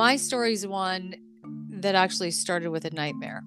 My 0.00 0.16
story 0.16 0.54
is 0.54 0.66
one 0.66 1.14
that 1.68 1.94
actually 1.94 2.30
started 2.30 2.70
with 2.70 2.86
a 2.86 2.90
nightmare. 2.90 3.42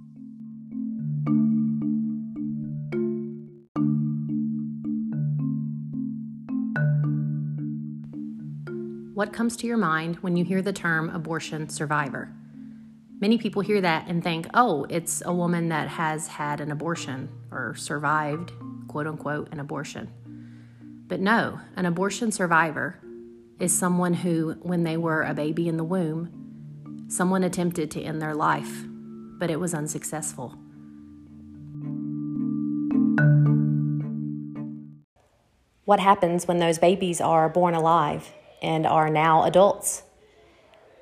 What 9.16 9.34
comes 9.34 9.58
to 9.58 9.68
your 9.68 9.78
mind 9.78 10.18
when 10.18 10.36
you 10.36 10.44
hear 10.46 10.62
the 10.62 10.74
term 10.74 11.10
abortion 11.10 11.70
survivor? 11.70 12.32
Many 13.20 13.40
people 13.40 13.64
hear 13.64 13.82
that 13.82 14.08
and 14.08 14.24
think, 14.24 14.48
oh, 14.54 14.86
it's 14.90 15.24
a 15.26 15.34
woman 15.34 15.70
that 15.70 15.88
has 15.88 16.28
had 16.28 16.62
an 16.62 16.72
abortion 16.72 17.30
or 17.50 17.74
survived, 17.76 18.52
quote 18.88 19.08
unquote, 19.08 19.52
an 19.52 19.60
abortion. 19.60 20.08
But 21.14 21.22
no, 21.22 21.60
an 21.76 21.86
abortion 21.86 22.32
survivor 22.32 23.00
is 23.60 23.72
someone 23.72 24.16
who, 24.16 24.54
when 24.64 24.84
they 24.84 24.98
were 24.98 25.22
a 25.22 25.36
baby 25.36 25.68
in 25.68 25.78
the 25.78 25.84
womb, 25.84 27.06
someone 27.08 27.44
attempted 27.44 27.92
to 27.92 28.02
end 28.02 28.20
their 28.20 28.34
life, 28.34 28.84
but 29.38 29.52
it 29.52 29.60
was 29.60 29.76
unsuccessful. 29.76 30.58
What 35.86 36.00
happens 36.00 36.48
when 36.48 36.58
those 36.58 36.80
babies 36.80 37.22
are 37.22 37.48
born 37.48 37.76
alive 37.76 38.34
and 38.64 38.88
are 38.88 39.12
now 39.12 39.44
adults? 39.44 40.02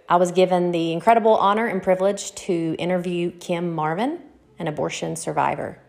I 0.10 0.18
was 0.18 0.34
given 0.34 0.74
the 0.74 0.92
incredible 0.92 1.38
honor 1.38 1.68
and 1.68 1.82
privilege 1.82 2.36
to 2.36 2.76
interview 2.78 3.32
Kim 3.32 3.74
Marvin, 3.74 4.20
an 4.60 4.68
abortion 4.68 5.16
survivor. 5.16 5.81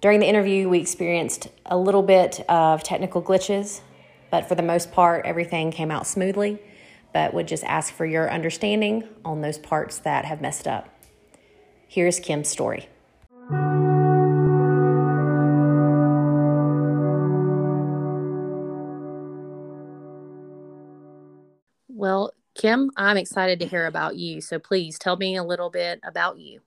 During 0.00 0.20
the 0.20 0.26
interview, 0.26 0.66
we 0.66 0.80
experienced 0.80 1.48
a 1.66 1.76
little 1.76 2.02
bit 2.02 2.40
of 2.48 2.82
technical 2.82 3.20
glitches, 3.20 3.82
but 4.30 4.48
for 4.48 4.54
the 4.54 4.62
most 4.62 4.92
part, 4.92 5.26
everything 5.26 5.70
came 5.70 5.90
out 5.90 6.06
smoothly. 6.06 6.58
But 7.12 7.34
would 7.34 7.48
just 7.48 7.64
ask 7.64 7.92
for 7.92 8.06
your 8.06 8.30
understanding 8.30 9.04
on 9.24 9.42
those 9.42 9.58
parts 9.58 9.98
that 9.98 10.24
have 10.24 10.40
messed 10.40 10.66
up. 10.66 10.88
Here's 11.86 12.18
Kim's 12.20 12.48
story. 12.48 12.88
Well, 21.88 22.32
Kim, 22.54 22.90
I'm 22.96 23.16
excited 23.18 23.58
to 23.58 23.66
hear 23.66 23.84
about 23.86 24.16
you. 24.16 24.40
So 24.40 24.58
please 24.58 24.98
tell 24.98 25.16
me 25.16 25.36
a 25.36 25.44
little 25.44 25.68
bit 25.68 26.00
about 26.02 26.38
you. 26.38 26.60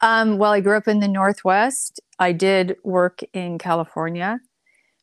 Um, 0.00 0.38
well, 0.38 0.52
I 0.52 0.60
grew 0.60 0.76
up 0.76 0.88
in 0.88 1.00
the 1.00 1.08
Northwest. 1.08 2.00
I 2.18 2.32
did 2.32 2.76
work 2.84 3.20
in 3.32 3.58
California 3.58 4.40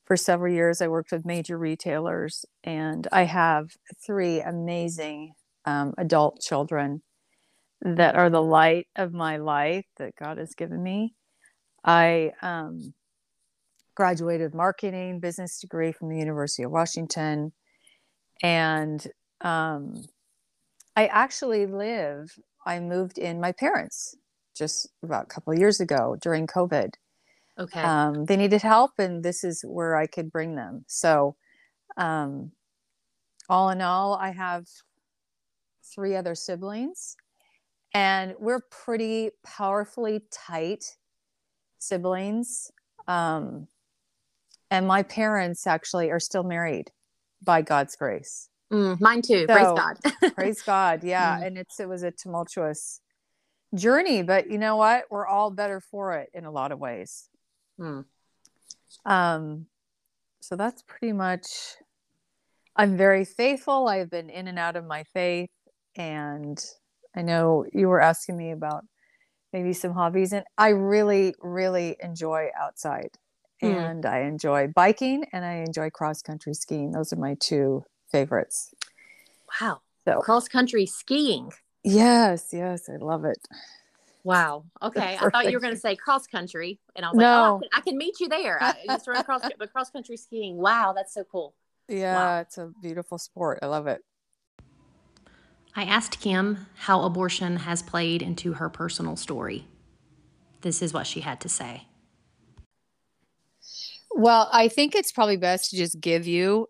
for 0.05 0.17
several 0.17 0.53
years. 0.53 0.81
I 0.81 0.87
worked 0.87 1.11
with 1.11 1.25
major 1.25 1.57
retailers, 1.57 2.45
and 2.63 3.07
I 3.11 3.23
have 3.23 3.71
three 4.05 4.41
amazing 4.41 5.33
um, 5.65 5.93
adult 5.97 6.41
children 6.41 7.01
that 7.81 8.15
are 8.15 8.29
the 8.29 8.41
light 8.41 8.87
of 8.95 9.13
my 9.13 9.37
life 9.37 9.85
that 9.97 10.15
God 10.15 10.37
has 10.37 10.55
given 10.55 10.81
me. 10.83 11.15
I 11.83 12.33
um, 12.41 12.93
graduated 13.95 14.53
marketing 14.53 15.19
business 15.19 15.59
degree 15.59 15.91
from 15.91 16.09
the 16.09 16.19
University 16.19 16.63
of 16.63 16.71
Washington, 16.71 17.51
and 18.43 19.05
um, 19.41 20.05
I 20.95 21.07
actually 21.07 21.65
live. 21.65 22.37
I 22.65 22.79
moved 22.79 23.17
in 23.17 23.41
my 23.41 23.51
parents 23.51 24.15
just 24.53 24.87
about 25.03 25.23
a 25.23 25.27
couple 25.27 25.57
years 25.57 25.79
ago 25.79 26.17
during 26.21 26.47
COVID. 26.47 26.93
Okay. 27.59 27.81
Um, 27.81 28.25
they 28.25 28.37
needed 28.37 28.61
help, 28.61 28.91
and 28.97 29.23
this 29.23 29.43
is 29.43 29.63
where 29.67 29.95
I 29.95 30.07
could 30.07 30.31
bring 30.31 30.55
them. 30.55 30.85
So, 30.87 31.35
um, 31.97 32.51
all 33.49 33.69
in 33.69 33.81
all, 33.81 34.15
I 34.15 34.31
have 34.31 34.65
three 35.93 36.15
other 36.15 36.33
siblings, 36.33 37.15
and 37.93 38.33
we're 38.39 38.61
pretty 38.71 39.31
powerfully 39.43 40.21
tight 40.31 40.97
siblings. 41.77 42.71
Um, 43.07 43.67
and 44.71 44.87
my 44.87 45.03
parents 45.03 45.67
actually 45.67 46.09
are 46.09 46.19
still 46.19 46.43
married 46.43 46.91
by 47.43 47.61
God's 47.61 47.95
grace. 47.95 48.49
Mm, 48.71 48.99
mine 48.99 49.21
too. 49.21 49.45
So, 49.47 49.53
praise 49.53 49.65
God. 49.65 50.33
praise 50.33 50.61
God. 50.63 51.03
Yeah. 51.03 51.37
Mm. 51.37 51.47
And 51.47 51.57
it's 51.59 51.79
it 51.79 51.87
was 51.87 52.01
a 52.01 52.09
tumultuous 52.09 53.01
journey, 53.73 54.21
but 54.23 54.49
you 54.49 54.57
know 54.57 54.75
what? 54.75 55.05
We're 55.09 55.27
all 55.27 55.51
better 55.51 55.79
for 55.79 56.13
it 56.13 56.29
in 56.33 56.45
a 56.45 56.51
lot 56.51 56.71
of 56.71 56.79
ways. 56.79 57.29
Mm. 57.79 58.05
Um, 59.05 59.65
so 60.39 60.55
that's 60.55 60.83
pretty 60.83 61.13
much. 61.13 61.47
I'm 62.75 62.97
very 62.97 63.23
faithful. 63.23 63.87
I've 63.87 64.09
been 64.09 64.29
in 64.29 64.47
and 64.47 64.57
out 64.57 64.75
of 64.75 64.85
my 64.85 65.03
faith, 65.03 65.51
and 65.95 66.63
I 67.15 67.21
know 67.21 67.65
you 67.71 67.87
were 67.87 68.01
asking 68.01 68.35
me 68.35 68.51
about 68.51 68.83
maybe 69.51 69.73
some 69.73 69.93
hobbies, 69.93 70.33
and 70.33 70.43
I 70.57 70.69
really, 70.69 71.35
really 71.39 71.95
enjoy 71.99 72.49
outside, 72.59 73.11
mm. 73.61 73.75
and 73.75 74.05
I 74.05 74.21
enjoy 74.21 74.67
biking, 74.67 75.25
and 75.31 75.45
I 75.45 75.63
enjoy 75.65 75.91
cross 75.91 76.23
country 76.23 76.55
skiing. 76.55 76.91
Those 76.91 77.13
are 77.13 77.17
my 77.17 77.35
two 77.39 77.85
favorites. 78.11 78.73
Wow! 79.61 79.81
So 80.05 80.19
cross 80.19 80.47
country 80.47 80.87
skiing. 80.87 81.51
Yes, 81.83 82.49
yes, 82.53 82.89
I 82.89 82.95
love 82.97 83.25
it. 83.25 83.37
Wow. 84.23 84.63
Okay. 84.81 85.17
I 85.19 85.29
thought 85.29 85.45
you 85.45 85.57
were 85.57 85.59
going 85.59 85.73
to 85.73 85.79
say 85.79 85.95
cross 85.95 86.27
country, 86.27 86.79
and 86.95 87.05
I 87.05 87.09
was 87.09 87.17
no. 87.17 87.25
like, 87.25 87.35
oh, 87.35 87.55
I 87.55 87.59
can, 87.59 87.69
I 87.73 87.81
can 87.81 87.97
meet 87.97 88.19
you 88.19 88.29
there. 88.29 88.61
I 88.61 88.75
just 88.87 89.07
run 89.07 89.23
cross, 89.23 89.41
but 89.59 89.71
cross 89.73 89.89
country 89.89 90.15
skiing. 90.15 90.57
Wow, 90.57 90.93
that's 90.95 91.13
so 91.13 91.23
cool. 91.25 91.53
Yeah, 91.89 92.15
wow. 92.15 92.39
it's 92.39 92.57
a 92.57 92.71
beautiful 92.81 93.17
sport. 93.17 93.59
I 93.61 93.65
love 93.65 93.87
it. 93.87 94.01
I 95.75 95.83
asked 95.83 96.21
Kim 96.21 96.67
how 96.75 97.01
abortion 97.01 97.57
has 97.57 97.81
played 97.81 98.21
into 98.21 98.53
her 98.53 98.69
personal 98.69 99.15
story. 99.15 99.67
This 100.61 100.81
is 100.81 100.93
what 100.93 101.07
she 101.07 101.21
had 101.21 101.41
to 101.41 101.49
say. 101.49 101.87
Well, 104.11 104.47
I 104.53 104.67
think 104.67 104.95
it's 104.95 105.11
probably 105.11 105.37
best 105.37 105.71
to 105.71 105.77
just 105.77 105.99
give 105.99 106.27
you 106.27 106.69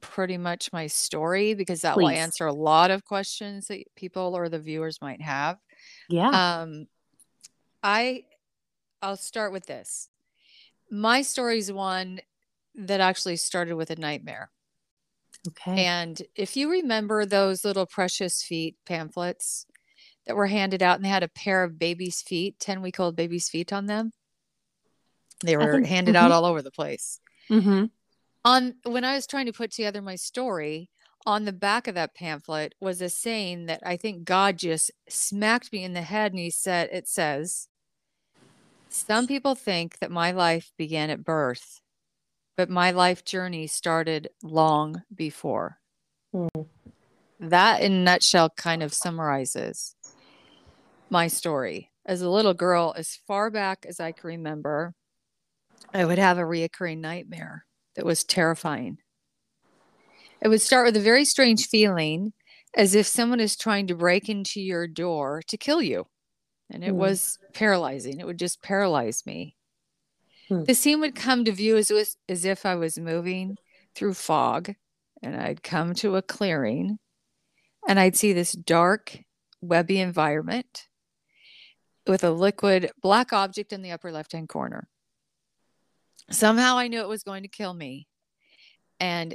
pretty 0.00 0.38
much 0.38 0.72
my 0.72 0.86
story 0.86 1.54
because 1.54 1.82
that 1.82 1.94
Please. 1.94 2.02
will 2.04 2.10
answer 2.10 2.46
a 2.46 2.52
lot 2.52 2.90
of 2.90 3.04
questions 3.04 3.68
that 3.68 3.84
people 3.96 4.36
or 4.36 4.48
the 4.48 4.58
viewers 4.58 5.00
might 5.00 5.20
have. 5.20 5.58
Yeah. 6.08 6.28
Um, 6.60 6.86
I 7.82 8.24
I'll 9.02 9.16
start 9.16 9.52
with 9.52 9.66
this. 9.66 10.08
My 10.90 11.22
story 11.22 11.58
is 11.58 11.70
one 11.70 12.20
that 12.74 13.00
actually 13.00 13.36
started 13.36 13.74
with 13.74 13.90
a 13.90 13.96
nightmare. 13.96 14.50
Okay. 15.46 15.84
And 15.84 16.20
if 16.34 16.56
you 16.56 16.70
remember 16.70 17.24
those 17.24 17.64
little 17.64 17.86
precious 17.86 18.42
feet 18.42 18.76
pamphlets 18.86 19.66
that 20.26 20.36
were 20.36 20.46
handed 20.46 20.82
out 20.82 20.96
and 20.96 21.04
they 21.04 21.08
had 21.08 21.22
a 21.22 21.28
pair 21.28 21.62
of 21.64 21.78
baby's 21.78 22.22
feet, 22.22 22.58
10 22.58 22.82
week 22.82 22.98
old 22.98 23.16
baby's 23.16 23.48
feet 23.48 23.72
on 23.72 23.86
them, 23.86 24.12
they 25.44 25.56
were 25.56 25.72
think, 25.72 25.86
handed 25.86 26.14
mm-hmm. 26.14 26.24
out 26.24 26.32
all 26.32 26.44
over 26.44 26.62
the 26.62 26.70
place. 26.70 27.20
Mm-hmm. 27.50 27.86
On 28.48 28.76
when 28.84 29.04
I 29.04 29.14
was 29.14 29.26
trying 29.26 29.44
to 29.44 29.52
put 29.52 29.70
together 29.70 30.00
my 30.00 30.16
story, 30.16 30.88
on 31.26 31.44
the 31.44 31.52
back 31.52 31.86
of 31.86 31.94
that 31.96 32.14
pamphlet 32.14 32.74
was 32.80 33.02
a 33.02 33.10
saying 33.10 33.66
that 33.66 33.82
I 33.84 33.98
think 33.98 34.24
God 34.24 34.56
just 34.56 34.90
smacked 35.06 35.70
me 35.70 35.84
in 35.84 35.92
the 35.92 36.00
head 36.00 36.32
and 36.32 36.38
he 36.38 36.48
said, 36.48 36.88
It 36.90 37.06
says, 37.06 37.68
Some 38.88 39.26
people 39.26 39.54
think 39.54 39.98
that 39.98 40.10
my 40.10 40.30
life 40.30 40.72
began 40.78 41.10
at 41.10 41.26
birth, 41.26 41.82
but 42.56 42.70
my 42.70 42.90
life 42.90 43.22
journey 43.22 43.66
started 43.66 44.30
long 44.42 45.02
before. 45.14 45.80
Mm. 46.34 46.68
That, 47.40 47.82
in 47.82 47.92
a 47.92 48.02
nutshell, 48.02 48.48
kind 48.56 48.82
of 48.82 48.94
summarizes 48.94 49.94
my 51.10 51.26
story. 51.26 51.90
As 52.06 52.22
a 52.22 52.30
little 52.30 52.54
girl, 52.54 52.94
as 52.96 53.18
far 53.26 53.50
back 53.50 53.84
as 53.86 54.00
I 54.00 54.12
can 54.12 54.26
remember, 54.26 54.94
I 55.92 56.06
would 56.06 56.16
have 56.16 56.38
a 56.38 56.44
reoccurring 56.44 57.00
nightmare 57.00 57.66
that 57.98 58.06
was 58.06 58.24
terrifying 58.24 58.96
it 60.40 60.48
would 60.48 60.60
start 60.60 60.86
with 60.86 60.96
a 60.96 61.00
very 61.00 61.24
strange 61.24 61.68
feeling 61.68 62.32
as 62.76 62.94
if 62.94 63.06
someone 63.06 63.40
is 63.40 63.56
trying 63.56 63.86
to 63.88 63.94
break 63.94 64.28
into 64.28 64.60
your 64.60 64.86
door 64.86 65.42
to 65.48 65.56
kill 65.56 65.82
you. 65.82 66.06
And 66.70 66.84
it 66.84 66.92
mm. 66.92 66.96
was 66.96 67.38
paralyzing. 67.54 68.20
It 68.20 68.26
would 68.26 68.38
just 68.38 68.62
paralyze 68.62 69.24
me. 69.26 69.56
Mm. 70.50 70.66
The 70.66 70.74
scene 70.74 71.00
would 71.00 71.14
come 71.14 71.44
to 71.44 71.52
view 71.52 71.76
as, 71.76 71.90
as 72.28 72.44
if 72.44 72.66
I 72.66 72.74
was 72.76 72.98
moving 72.98 73.56
through 73.94 74.14
fog 74.14 74.74
and 75.22 75.34
I'd 75.34 75.62
come 75.62 75.94
to 75.94 76.16
a 76.16 76.22
clearing 76.22 76.98
and 77.88 77.98
I'd 77.98 78.16
see 78.16 78.32
this 78.32 78.52
dark, 78.52 79.18
webby 79.60 79.98
environment 79.98 80.86
with 82.06 82.22
a 82.22 82.30
liquid 82.30 82.92
black 83.02 83.32
object 83.32 83.72
in 83.72 83.82
the 83.82 83.90
upper 83.90 84.12
left 84.12 84.32
hand 84.32 84.48
corner. 84.48 84.88
Somehow 86.30 86.76
I 86.78 86.88
knew 86.88 87.00
it 87.00 87.08
was 87.08 87.22
going 87.22 87.42
to 87.42 87.48
kill 87.48 87.74
me. 87.74 88.06
And 89.00 89.34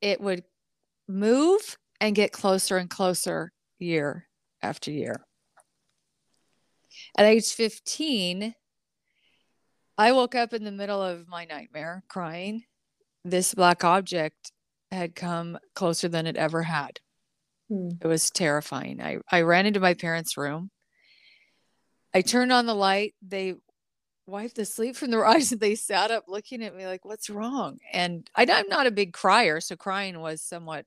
it 0.00 0.20
would 0.20 0.44
move 1.08 1.76
and 2.00 2.14
get 2.14 2.32
closer 2.32 2.76
and 2.76 2.88
closer 2.88 3.52
year 3.78 4.28
after 4.62 4.90
year. 4.90 5.24
At 7.16 7.26
age 7.26 7.52
15, 7.52 8.54
I 9.98 10.12
woke 10.12 10.34
up 10.34 10.52
in 10.52 10.64
the 10.64 10.72
middle 10.72 11.02
of 11.02 11.28
my 11.28 11.44
nightmare 11.44 12.02
crying. 12.08 12.64
This 13.24 13.54
black 13.54 13.84
object 13.84 14.52
had 14.90 15.14
come 15.14 15.58
closer 15.74 16.08
than 16.08 16.26
it 16.26 16.36
ever 16.36 16.62
had. 16.62 17.00
Hmm. 17.68 17.90
It 18.00 18.06
was 18.06 18.30
terrifying. 18.30 19.00
I, 19.00 19.18
I 19.30 19.42
ran 19.42 19.66
into 19.66 19.80
my 19.80 19.94
parents' 19.94 20.36
room. 20.36 20.70
I 22.14 22.20
turned 22.20 22.52
on 22.52 22.66
the 22.66 22.74
light. 22.74 23.14
They 23.22 23.54
wiped 24.32 24.56
the 24.56 24.64
sleep 24.64 24.96
from 24.96 25.10
their 25.10 25.26
eyes 25.26 25.52
and 25.52 25.60
they 25.60 25.76
sat 25.76 26.10
up 26.10 26.24
looking 26.26 26.64
at 26.64 26.74
me 26.74 26.86
like, 26.86 27.04
What's 27.04 27.30
wrong? 27.30 27.78
And 27.92 28.28
I, 28.34 28.46
I'm 28.50 28.68
not 28.68 28.86
a 28.86 28.90
big 28.90 29.12
crier. 29.12 29.60
So 29.60 29.76
crying 29.76 30.18
was 30.18 30.42
somewhat 30.42 30.86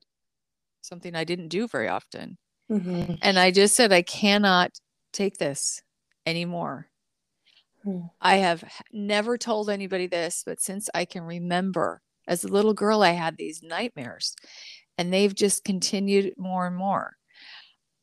something 0.82 1.14
I 1.14 1.24
didn't 1.24 1.48
do 1.48 1.66
very 1.66 1.88
often. 1.88 2.36
Mm-hmm. 2.70 3.14
And 3.22 3.38
I 3.38 3.50
just 3.52 3.74
said, 3.74 3.92
I 3.92 4.02
cannot 4.02 4.72
take 5.12 5.38
this 5.38 5.82
anymore. 6.26 6.88
Mm. 7.86 8.10
I 8.20 8.36
have 8.36 8.64
never 8.92 9.38
told 9.38 9.70
anybody 9.70 10.08
this, 10.08 10.42
but 10.44 10.60
since 10.60 10.90
I 10.92 11.04
can 11.04 11.22
remember 11.22 12.02
as 12.26 12.42
a 12.42 12.48
little 12.48 12.74
girl, 12.74 13.02
I 13.02 13.10
had 13.10 13.36
these 13.36 13.62
nightmares 13.62 14.34
and 14.98 15.12
they've 15.12 15.34
just 15.34 15.64
continued 15.64 16.34
more 16.36 16.66
and 16.66 16.76
more. 16.76 17.14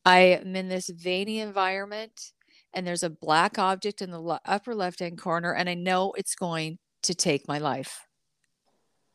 I 0.06 0.18
am 0.20 0.56
in 0.56 0.68
this 0.68 0.88
veiny 0.88 1.40
environment 1.40 2.32
and 2.74 2.86
there's 2.86 3.02
a 3.02 3.10
black 3.10 3.58
object 3.58 4.02
in 4.02 4.10
the 4.10 4.40
upper 4.44 4.74
left 4.74 5.00
hand 5.00 5.18
corner, 5.18 5.54
and 5.54 5.68
I 5.68 5.74
know 5.74 6.12
it's 6.12 6.34
going 6.34 6.78
to 7.04 7.14
take 7.14 7.48
my 7.48 7.58
life. 7.58 8.06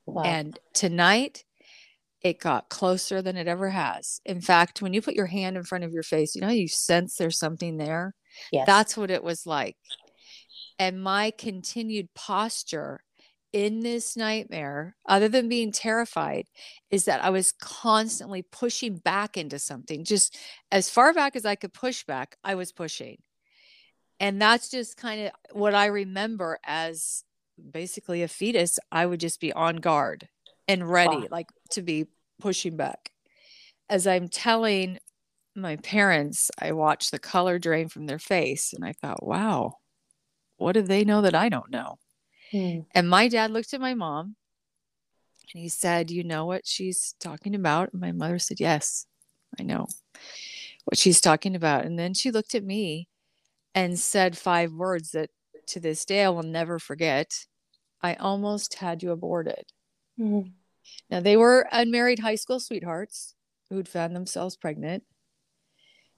Wow. 0.05 0.23
And 0.23 0.57
tonight, 0.73 1.43
it 2.21 2.39
got 2.39 2.69
closer 2.69 3.21
than 3.21 3.37
it 3.37 3.47
ever 3.47 3.69
has. 3.69 4.19
In 4.25 4.41
fact, 4.41 4.81
when 4.81 4.93
you 4.93 5.01
put 5.01 5.13
your 5.13 5.27
hand 5.27 5.55
in 5.55 5.63
front 5.63 5.83
of 5.83 5.93
your 5.93 6.03
face, 6.03 6.35
you 6.35 6.41
know, 6.41 6.49
you 6.49 6.67
sense 6.67 7.15
there's 7.15 7.37
something 7.37 7.77
there. 7.77 8.15
Yes. 8.51 8.65
That's 8.65 8.97
what 8.97 9.11
it 9.11 9.23
was 9.23 9.45
like. 9.45 9.77
And 10.77 11.01
my 11.01 11.31
continued 11.31 12.09
posture 12.15 13.01
in 13.51 13.79
this 13.79 14.15
nightmare, 14.15 14.95
other 15.07 15.27
than 15.27 15.49
being 15.49 15.71
terrified, 15.71 16.45
is 16.91 17.05
that 17.05 17.23
I 17.23 17.29
was 17.29 17.51
constantly 17.51 18.43
pushing 18.43 18.97
back 18.97 19.37
into 19.37 19.57
something. 19.57 20.03
Just 20.03 20.37
as 20.71 20.89
far 20.89 21.13
back 21.13 21.35
as 21.35 21.45
I 21.45 21.55
could 21.55 21.73
push 21.73 22.03
back, 22.03 22.37
I 22.43 22.55
was 22.55 22.71
pushing. 22.71 23.17
And 24.19 24.41
that's 24.41 24.69
just 24.69 24.97
kind 24.97 25.27
of 25.27 25.31
what 25.51 25.73
I 25.73 25.87
remember 25.87 26.59
as 26.65 27.23
basically 27.71 28.23
a 28.23 28.27
fetus. 28.27 28.79
I 28.91 29.05
would 29.05 29.19
just 29.19 29.39
be 29.39 29.53
on 29.53 29.77
guard 29.77 30.27
and 30.67 30.89
ready, 30.89 31.17
wow. 31.17 31.27
like 31.31 31.49
to 31.71 31.81
be 31.81 32.07
pushing 32.39 32.75
back. 32.75 33.11
As 33.89 34.05
I'm 34.05 34.27
telling 34.27 34.99
my 35.55 35.77
parents, 35.77 36.51
I 36.59 36.73
watched 36.73 37.11
the 37.11 37.19
color 37.19 37.59
drain 37.59 37.87
from 37.87 38.05
their 38.05 38.19
face 38.19 38.73
and 38.73 38.85
I 38.85 38.93
thought, 38.93 39.25
wow, 39.25 39.77
what 40.57 40.73
do 40.73 40.81
they 40.81 41.03
know 41.03 41.21
that 41.21 41.35
I 41.35 41.49
don't 41.49 41.71
know? 41.71 41.97
Hmm. 42.51 42.79
And 42.93 43.09
my 43.09 43.27
dad 43.27 43.51
looked 43.51 43.73
at 43.73 43.81
my 43.81 43.93
mom 43.93 44.35
and 45.53 45.61
he 45.61 45.69
said, 45.69 46.11
You 46.11 46.23
know 46.23 46.45
what 46.45 46.67
she's 46.67 47.15
talking 47.19 47.55
about? 47.55 47.91
And 47.93 48.01
my 48.01 48.11
mother 48.11 48.39
said, 48.39 48.59
Yes, 48.59 49.05
I 49.59 49.63
know 49.63 49.87
what 50.85 50.97
she's 50.97 51.21
talking 51.21 51.55
about. 51.55 51.85
And 51.85 51.97
then 51.97 52.13
she 52.13 52.31
looked 52.31 52.55
at 52.55 52.63
me 52.63 53.07
and 53.75 53.99
said 53.99 54.37
five 54.37 54.71
words 54.73 55.11
that 55.11 55.29
to 55.67 55.79
this 55.79 56.05
day 56.05 56.23
I 56.23 56.29
will 56.29 56.43
never 56.43 56.79
forget. 56.79 57.45
I 58.01 58.15
almost 58.15 58.75
had 58.75 59.03
you 59.03 59.11
aborted. 59.11 59.65
Mm-hmm. 60.19 60.49
Now, 61.09 61.19
they 61.19 61.37
were 61.37 61.67
unmarried 61.71 62.19
high 62.19 62.35
school 62.35 62.59
sweethearts 62.59 63.35
who'd 63.69 63.87
found 63.87 64.15
themselves 64.15 64.55
pregnant. 64.55 65.03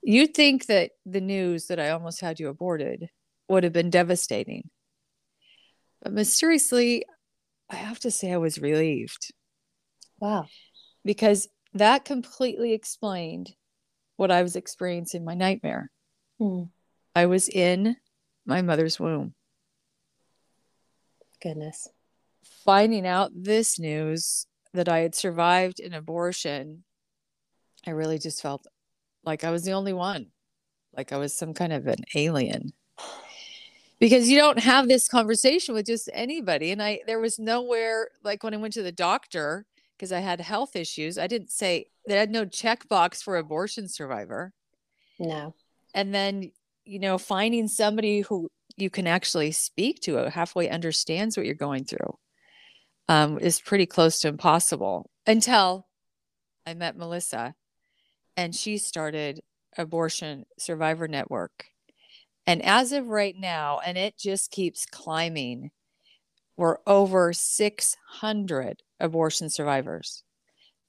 You'd 0.02 0.34
think 0.34 0.68
that 0.68 0.92
the 1.06 1.22
news 1.22 1.68
that 1.68 1.80
I 1.80 1.90
almost 1.90 2.22
had 2.22 2.40
you 2.40 2.48
aborted 2.48 3.10
would 3.50 3.64
have 3.64 3.74
been 3.74 3.90
devastating. 3.90 4.70
But 6.02 6.14
mysteriously, 6.14 7.06
I 7.70 7.76
have 7.76 8.00
to 8.00 8.12
say 8.12 8.32
I 8.32 8.38
was 8.38 8.60
relieved. 8.60 9.34
Wow. 10.20 10.48
Because 11.06 11.48
that 11.74 12.06
completely 12.06 12.74
explained 12.74 13.54
what 14.18 14.32
I 14.32 14.42
was 14.42 14.56
experiencing 14.56 15.24
my 15.24 15.36
nightmare. 15.36 15.90
Hmm. 16.40 16.64
I 17.16 17.26
was 17.26 17.50
in 17.50 17.98
my 18.46 18.62
mother's 18.62 19.00
womb. 19.00 19.34
Goodness. 21.42 21.88
Finding 22.64 23.06
out 23.08 23.32
this 23.34 23.80
news 23.80 24.46
that 24.74 24.88
I 24.88 25.00
had 25.00 25.16
survived 25.16 25.80
an 25.80 25.94
abortion, 25.94 26.84
I 27.86 27.92
really 27.92 28.20
just 28.20 28.42
felt 28.42 28.66
like 29.24 29.44
I 29.44 29.52
was 29.52 29.64
the 29.64 29.74
only 29.74 29.94
one, 29.94 30.28
like 30.96 31.12
I 31.12 31.18
was 31.18 31.36
some 31.36 31.54
kind 31.54 31.74
of 31.74 31.88
an 31.88 32.04
alien. 32.16 32.74
Because 34.00 34.30
you 34.30 34.38
don't 34.38 34.60
have 34.60 34.88
this 34.88 35.08
conversation 35.08 35.76
with 35.76 35.86
just 35.86 36.10
anybody. 36.14 36.72
And 36.72 36.82
I, 36.82 37.02
there 37.06 37.20
was 37.20 37.38
nowhere, 37.38 38.10
like 38.24 38.44
when 38.44 38.54
I 38.54 38.58
went 38.58 38.74
to 38.74 38.82
the 38.82 38.92
doctor, 38.92 39.66
because 39.96 40.12
I 40.12 40.20
had 40.20 40.42
health 40.42 40.76
issues, 40.76 41.20
I 41.20 41.28
didn't 41.28 41.52
say 41.52 41.86
that 42.08 42.16
I 42.16 42.20
had 42.22 42.32
no 42.32 42.46
checkbox 42.46 43.22
for 43.22 43.38
abortion 43.38 43.88
survivor. 43.88 44.54
No. 45.20 45.54
And 45.94 46.16
then, 46.16 46.52
you 46.86 47.00
know, 47.00 47.18
finding 47.18 47.68
somebody 47.68 48.22
who 48.22 48.50
you 48.78 48.90
can 48.90 49.08
actually 49.08 49.52
speak 49.52 50.02
to, 50.02 50.16
halfway 50.30 50.70
understands 50.70 51.38
what 51.38 51.46
you're 51.46 51.56
going 51.56 51.84
through 51.86 52.18
um, 53.08 53.40
is 53.40 53.60
pretty 53.60 53.86
close 53.86 54.20
to 54.20 54.28
impossible 54.28 55.10
until 55.28 55.88
I 56.66 56.74
met 56.74 56.98
Melissa 56.98 57.56
and 58.38 58.56
she 58.56 58.78
started 58.78 59.42
Abortion 59.78 60.46
Survivor 60.58 61.08
Network. 61.08 61.66
And 62.48 62.64
as 62.64 62.92
of 62.92 63.08
right 63.08 63.36
now, 63.38 63.80
and 63.86 63.98
it 63.98 64.18
just 64.18 64.52
keeps 64.52 64.86
climbing, 64.86 65.72
we're 66.58 66.78
over 66.88 67.34
600 67.34 68.84
abortion 69.00 69.50
survivors 69.50 70.24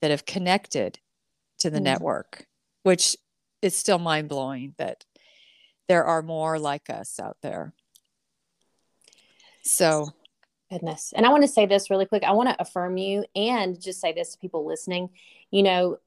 that 0.00 0.10
have 0.10 0.24
connected 0.24 0.98
to 1.58 1.70
the 1.70 1.78
mm. 1.78 1.84
network, 1.84 2.46
which 2.82 3.16
is 3.60 3.76
still 3.76 3.98
mind 3.98 4.28
blowing 4.28 4.74
that 4.78 5.04
there 5.92 6.06
are 6.06 6.22
more 6.22 6.58
like 6.58 6.88
us 6.88 7.20
out 7.20 7.36
there. 7.42 7.74
So 9.62 10.08
Goodness. 10.70 11.12
And 11.14 11.26
I 11.26 11.28
want 11.28 11.42
to 11.42 11.48
say 11.48 11.66
this 11.66 11.90
really 11.90 12.06
quick. 12.06 12.24
I 12.24 12.32
want 12.32 12.48
to 12.48 12.58
affirm 12.58 12.96
you 12.96 13.26
and 13.36 13.78
just 13.78 14.00
say 14.00 14.14
this 14.14 14.32
to 14.32 14.38
people 14.38 14.66
listening. 14.66 15.10
You 15.50 15.62
know, 15.64 15.98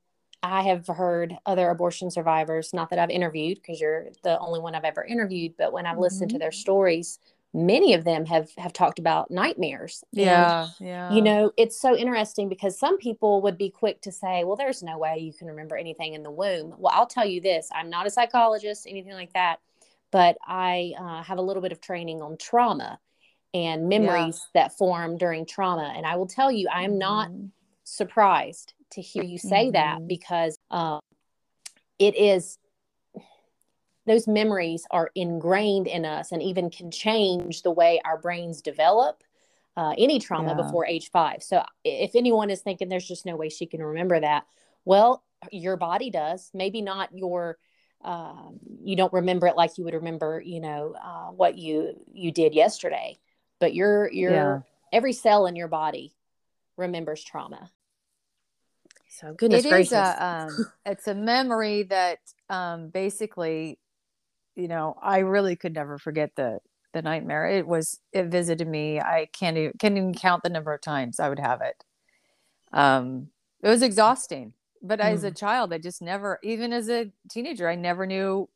I 0.41 0.63
have 0.63 0.87
heard 0.87 1.37
other 1.45 1.69
abortion 1.69 2.09
survivors, 2.09 2.73
not 2.73 2.89
that 2.89 2.97
I've 2.97 3.11
interviewed 3.11 3.61
because 3.61 3.79
you're 3.79 4.07
the 4.23 4.39
only 4.39 4.59
one 4.59 4.73
I've 4.73 4.83
ever 4.83 5.03
interviewed, 5.03 5.53
but 5.55 5.71
when 5.71 5.85
I've 5.85 5.93
mm-hmm. 5.93 6.01
listened 6.01 6.31
to 6.31 6.39
their 6.39 6.49
mm-hmm. 6.49 6.55
stories, 6.55 7.19
many 7.55 7.93
of 7.93 8.03
them 8.03 8.25
have 8.25 8.49
have 8.57 8.73
talked 8.73 8.99
about 8.99 9.31
nightmares. 9.31 10.03
Yeah, 10.11 10.63
and, 10.79 10.87
yeah. 10.87 11.13
You 11.13 11.21
know, 11.21 11.51
it's 11.57 11.79
so 11.79 11.95
interesting 11.95 12.49
because 12.49 12.77
some 12.77 12.97
people 12.97 13.41
would 13.43 13.57
be 13.57 13.69
quick 13.69 14.01
to 14.01 14.11
say, 14.11 14.43
"Well, 14.43 14.57
there's 14.57 14.83
no 14.83 14.97
way 14.97 15.19
you 15.19 15.33
can 15.33 15.47
remember 15.47 15.77
anything 15.77 16.13
in 16.13 16.23
the 16.23 16.31
womb." 16.31 16.75
Well, 16.77 16.93
I'll 16.93 17.07
tell 17.07 17.25
you 17.25 17.39
this: 17.39 17.69
I'm 17.73 17.89
not 17.89 18.05
a 18.05 18.11
psychologist, 18.11 18.85
anything 18.87 19.13
like 19.13 19.33
that, 19.33 19.59
but 20.15 20.37
I 20.47 20.93
uh, 20.97 21.23
have 21.23 21.39
a 21.39 21.41
little 21.41 21.61
bit 21.61 21.73
of 21.73 21.81
training 21.81 22.21
on 22.21 22.37
trauma 22.37 22.99
and 23.53 23.89
memories 23.89 24.41
yeah. 24.55 24.61
that 24.61 24.77
form 24.77 25.17
during 25.17 25.45
trauma. 25.45 25.91
And 25.93 26.05
I 26.05 26.15
will 26.15 26.25
tell 26.25 26.49
you, 26.49 26.69
I 26.73 26.83
am 26.83 26.91
mm-hmm. 26.91 26.99
not 26.99 27.31
surprised 27.83 28.75
to 28.91 29.01
hear 29.01 29.23
you 29.23 29.37
say 29.37 29.65
mm-hmm. 29.65 29.73
that 29.73 30.07
because 30.07 30.57
um, 30.71 31.01
it 31.99 32.15
is 32.15 32.57
those 34.05 34.25
memories 34.25 34.85
are 34.89 35.11
ingrained 35.15 35.87
in 35.87 36.05
us 36.05 36.31
and 36.31 36.41
even 36.41 36.69
can 36.69 36.91
change 36.91 37.63
the 37.63 37.71
way 37.71 37.99
our 38.05 38.17
brains 38.17 38.61
develop 38.61 39.21
uh, 39.75 39.95
any 39.97 40.17
trauma 40.17 40.55
yeah. 40.55 40.63
before 40.63 40.85
age 40.85 41.11
five. 41.11 41.43
So 41.43 41.61
if 41.83 42.15
anyone 42.15 42.49
is 42.49 42.61
thinking 42.61 42.87
there's 42.87 43.05
just 43.05 43.25
no 43.25 43.35
way 43.35 43.49
she 43.49 43.65
can 43.65 43.83
remember 43.83 44.21
that, 44.21 44.45
well, 44.85 45.25
your 45.51 45.75
body 45.75 46.09
does. 46.09 46.51
Maybe 46.53 46.81
not 46.81 47.09
your 47.11 47.57
um, 48.05 48.59
you 48.83 48.95
don't 48.95 49.11
remember 49.11 49.47
it 49.47 49.57
like 49.57 49.77
you 49.77 49.83
would 49.83 49.95
remember, 49.95 50.41
you 50.43 50.61
know, 50.61 50.95
uh, 51.03 51.31
what 51.31 51.57
you 51.57 51.99
you 52.13 52.31
did 52.31 52.53
yesterday 52.53 53.19
but 53.59 53.73
your 53.73 54.11
your 54.11 54.31
yeah. 54.31 54.59
every 54.91 55.13
cell 55.13 55.47
in 55.47 55.55
your 55.55 55.67
body 55.67 56.13
remembers 56.77 57.23
trauma. 57.23 57.71
So 59.09 59.33
goodness 59.33 59.65
it 59.65 59.69
gracious. 59.69 59.93
a, 59.93 60.25
um, 60.25 60.65
it's 60.85 61.07
a 61.07 61.15
memory 61.15 61.83
that 61.83 62.19
um, 62.49 62.89
basically, 62.89 63.79
you 64.55 64.67
know, 64.67 64.97
I 65.01 65.19
really 65.19 65.55
could 65.55 65.73
never 65.73 65.97
forget 65.97 66.35
the 66.35 66.59
the 66.93 67.01
nightmare. 67.01 67.47
It 67.47 67.67
was 67.67 67.99
it 68.11 68.25
visited 68.25 68.67
me. 68.67 68.99
I 68.99 69.27
can't 69.31 69.57
even 69.57 69.73
can't 69.79 69.97
even 69.97 70.13
count 70.13 70.43
the 70.43 70.49
number 70.49 70.73
of 70.73 70.81
times 70.81 71.19
I 71.19 71.29
would 71.29 71.39
have 71.39 71.61
it. 71.61 71.83
Um, 72.73 73.29
it 73.61 73.69
was 73.69 73.81
exhausting. 73.81 74.53
But 74.81 74.99
mm. 74.99 75.05
as 75.05 75.23
a 75.23 75.31
mm. 75.31 75.37
child, 75.37 75.73
I 75.73 75.77
just 75.77 76.01
never, 76.01 76.39
even 76.43 76.73
as 76.73 76.89
a 76.89 77.11
teenager, 77.29 77.69
I 77.69 77.75
never 77.75 78.05
knew 78.05 78.49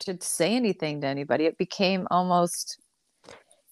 to 0.00 0.16
say 0.20 0.54
anything 0.54 1.00
to 1.00 1.06
anybody. 1.06 1.44
It 1.44 1.58
became 1.58 2.06
almost 2.10 2.78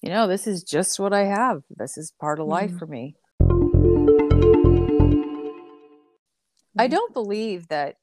you 0.01 0.11
know, 0.11 0.27
this 0.27 0.45
is 0.45 0.61
just 0.61 0.99
what 0.99 1.13
I 1.13 1.23
have. 1.23 1.63
This 1.75 1.97
is 1.97 2.13
part 2.21 2.39
of 2.39 2.45
life 2.45 2.69
mm-hmm. 2.69 2.77
for 2.77 2.85
me. 2.85 3.15
I 6.77 6.85
mm-hmm. 6.85 6.91
don't 6.91 7.13
believe 7.13 7.69
that 7.69 7.95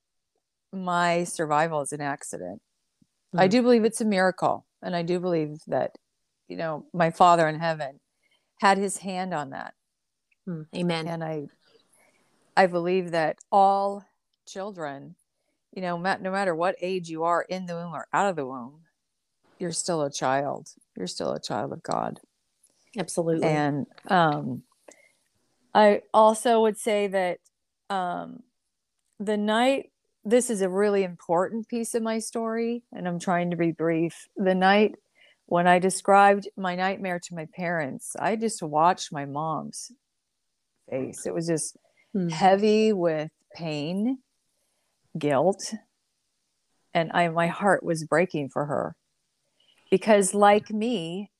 my 0.73 1.23
survival 1.23 1.81
is 1.83 1.93
an 1.93 2.01
accident. 2.01 2.61
Mm-hmm. 3.29 3.41
I 3.41 3.47
do 3.47 3.63
believe 3.63 3.85
it's 3.85 4.01
a 4.01 4.05
miracle. 4.05 4.67
And 4.83 4.97
I 4.97 5.03
do 5.03 5.21
believe 5.21 5.59
that 5.69 5.93
you 6.49 6.57
know, 6.57 6.85
my 6.93 7.11
father 7.11 7.49
in 7.49 7.59
heaven 7.59 8.01
had 8.61 8.79
his 8.79 8.99
hand 8.99 9.33
on 9.33 9.51
that. 9.51 9.75
Mm, 10.49 10.67
amen. 10.77 11.09
And 11.09 11.25
I 11.25 11.47
I 12.57 12.67
believe 12.67 13.13
that 13.13 13.37
all 13.51 14.05
children, 14.47 15.17
you 15.73 15.83
know, 15.83 15.97
no 15.97 16.31
matter 16.31 16.55
what 16.55 16.77
age 16.81 17.09
you 17.09 17.25
are 17.25 17.43
in 17.43 17.67
the 17.67 17.75
womb 17.75 17.95
or 17.95 18.07
out 18.13 18.29
of 18.29 18.37
the 18.37 18.47
womb, 18.47 18.83
you're 19.59 19.73
still 19.73 20.03
a 20.03 20.11
child. 20.11 20.69
You're 20.97 21.07
still 21.07 21.33
a 21.33 21.41
child 21.41 21.73
of 21.73 21.83
God. 21.83 22.21
Absolutely. 22.99 23.49
And 23.49 23.87
um 24.09 24.65
I 25.75 26.03
also 26.13 26.61
would 26.61 26.79
say 26.79 27.07
that 27.07 27.39
um 27.89 28.41
the 29.19 29.37
night 29.37 29.91
this 30.25 30.51
is 30.51 30.63
a 30.63 30.69
really 30.69 31.03
important 31.03 31.69
piece 31.69 31.95
of 31.95 32.03
my 32.03 32.19
story 32.19 32.85
and 32.93 33.09
I'm 33.09 33.19
trying 33.19 33.51
to 33.51 33.57
be 33.57 33.73
brief. 33.73 34.29
The 34.37 34.55
night 34.55 34.97
when 35.47 35.67
I 35.67 35.79
described 35.79 36.49
my 36.57 36.77
nightmare 36.77 37.21
to 37.25 37.35
my 37.35 37.47
parents, 37.55 38.15
I 38.19 38.37
just 38.37 38.63
watched 38.63 39.13
my 39.13 39.25
mom's 39.25 39.91
face. 40.89 41.27
It 41.27 41.35
was 41.35 41.47
just 41.47 41.77
mm. 42.14 42.31
heavy 42.31 42.92
with 42.92 43.31
pain, 43.54 44.19
guilt, 45.19 45.75
and 46.95 47.11
I 47.12 47.28
my 47.28 47.47
heart 47.47 47.83
was 47.83 48.04
breaking 48.04 48.50
for 48.50 48.66
her. 48.66 48.95
Because 49.90 50.35
like 50.35 50.71
me, 50.71 51.31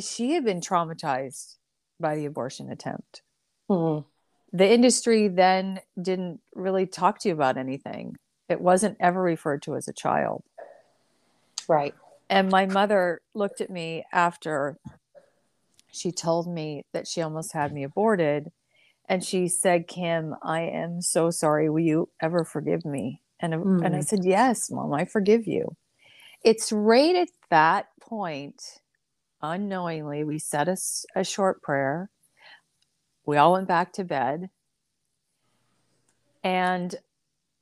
she 0.00 0.32
had 0.32 0.44
been 0.44 0.60
traumatized 0.60 1.56
by 1.98 2.16
the 2.16 2.26
abortion 2.26 2.70
attempt. 2.70 3.22
Mm. 3.70 4.04
The 4.52 4.70
industry 4.70 5.28
then 5.28 5.80
didn't 6.00 6.40
really 6.54 6.86
talk 6.86 7.18
to 7.20 7.28
you 7.28 7.34
about 7.34 7.56
anything. 7.56 8.16
It 8.48 8.60
wasn't 8.60 8.96
ever 9.00 9.20
referred 9.20 9.62
to 9.62 9.76
as 9.76 9.88
a 9.88 9.92
child. 9.92 10.42
Right. 11.68 11.94
And 12.28 12.50
my 12.50 12.66
mother 12.66 13.20
looked 13.34 13.60
at 13.60 13.70
me 13.70 14.04
after 14.12 14.76
she 15.92 16.12
told 16.12 16.46
me 16.46 16.82
that 16.92 17.06
she 17.06 17.22
almost 17.22 17.52
had 17.52 17.72
me 17.72 17.82
aborted. 17.82 18.50
And 19.08 19.24
she 19.24 19.48
said, 19.48 19.86
Kim, 19.86 20.34
I 20.42 20.62
am 20.62 21.00
so 21.00 21.30
sorry. 21.30 21.70
Will 21.70 21.80
you 21.80 22.08
ever 22.20 22.44
forgive 22.44 22.84
me? 22.84 23.22
And, 23.40 23.54
mm. 23.54 23.84
and 23.84 23.94
I 23.94 24.00
said, 24.00 24.24
Yes, 24.24 24.70
mom, 24.70 24.92
I 24.92 25.04
forgive 25.04 25.46
you. 25.46 25.76
It's 26.42 26.72
right 26.72 27.14
at 27.14 27.28
that 27.50 27.86
point, 28.00 28.62
unknowingly, 29.42 30.24
we 30.24 30.38
said 30.38 30.68
a, 30.68 30.76
a 31.14 31.24
short 31.24 31.62
prayer. 31.62 32.10
We 33.24 33.36
all 33.36 33.52
went 33.52 33.68
back 33.68 33.92
to 33.94 34.04
bed. 34.04 34.50
And 36.42 36.94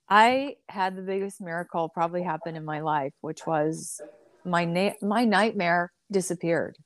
I 0.09 0.57
had 0.69 0.97
the 0.97 1.03
biggest 1.03 1.41
miracle 1.41 1.89
probably 1.89 2.23
happen 2.23 2.57
in 2.57 2.65
my 2.65 2.81
life, 2.81 3.15
which 3.21 3.47
was 3.47 4.01
my 4.45 4.65
na- 4.65 4.93
my 5.01 5.25
nightmare 5.25 5.93
disappeared. 6.11 6.77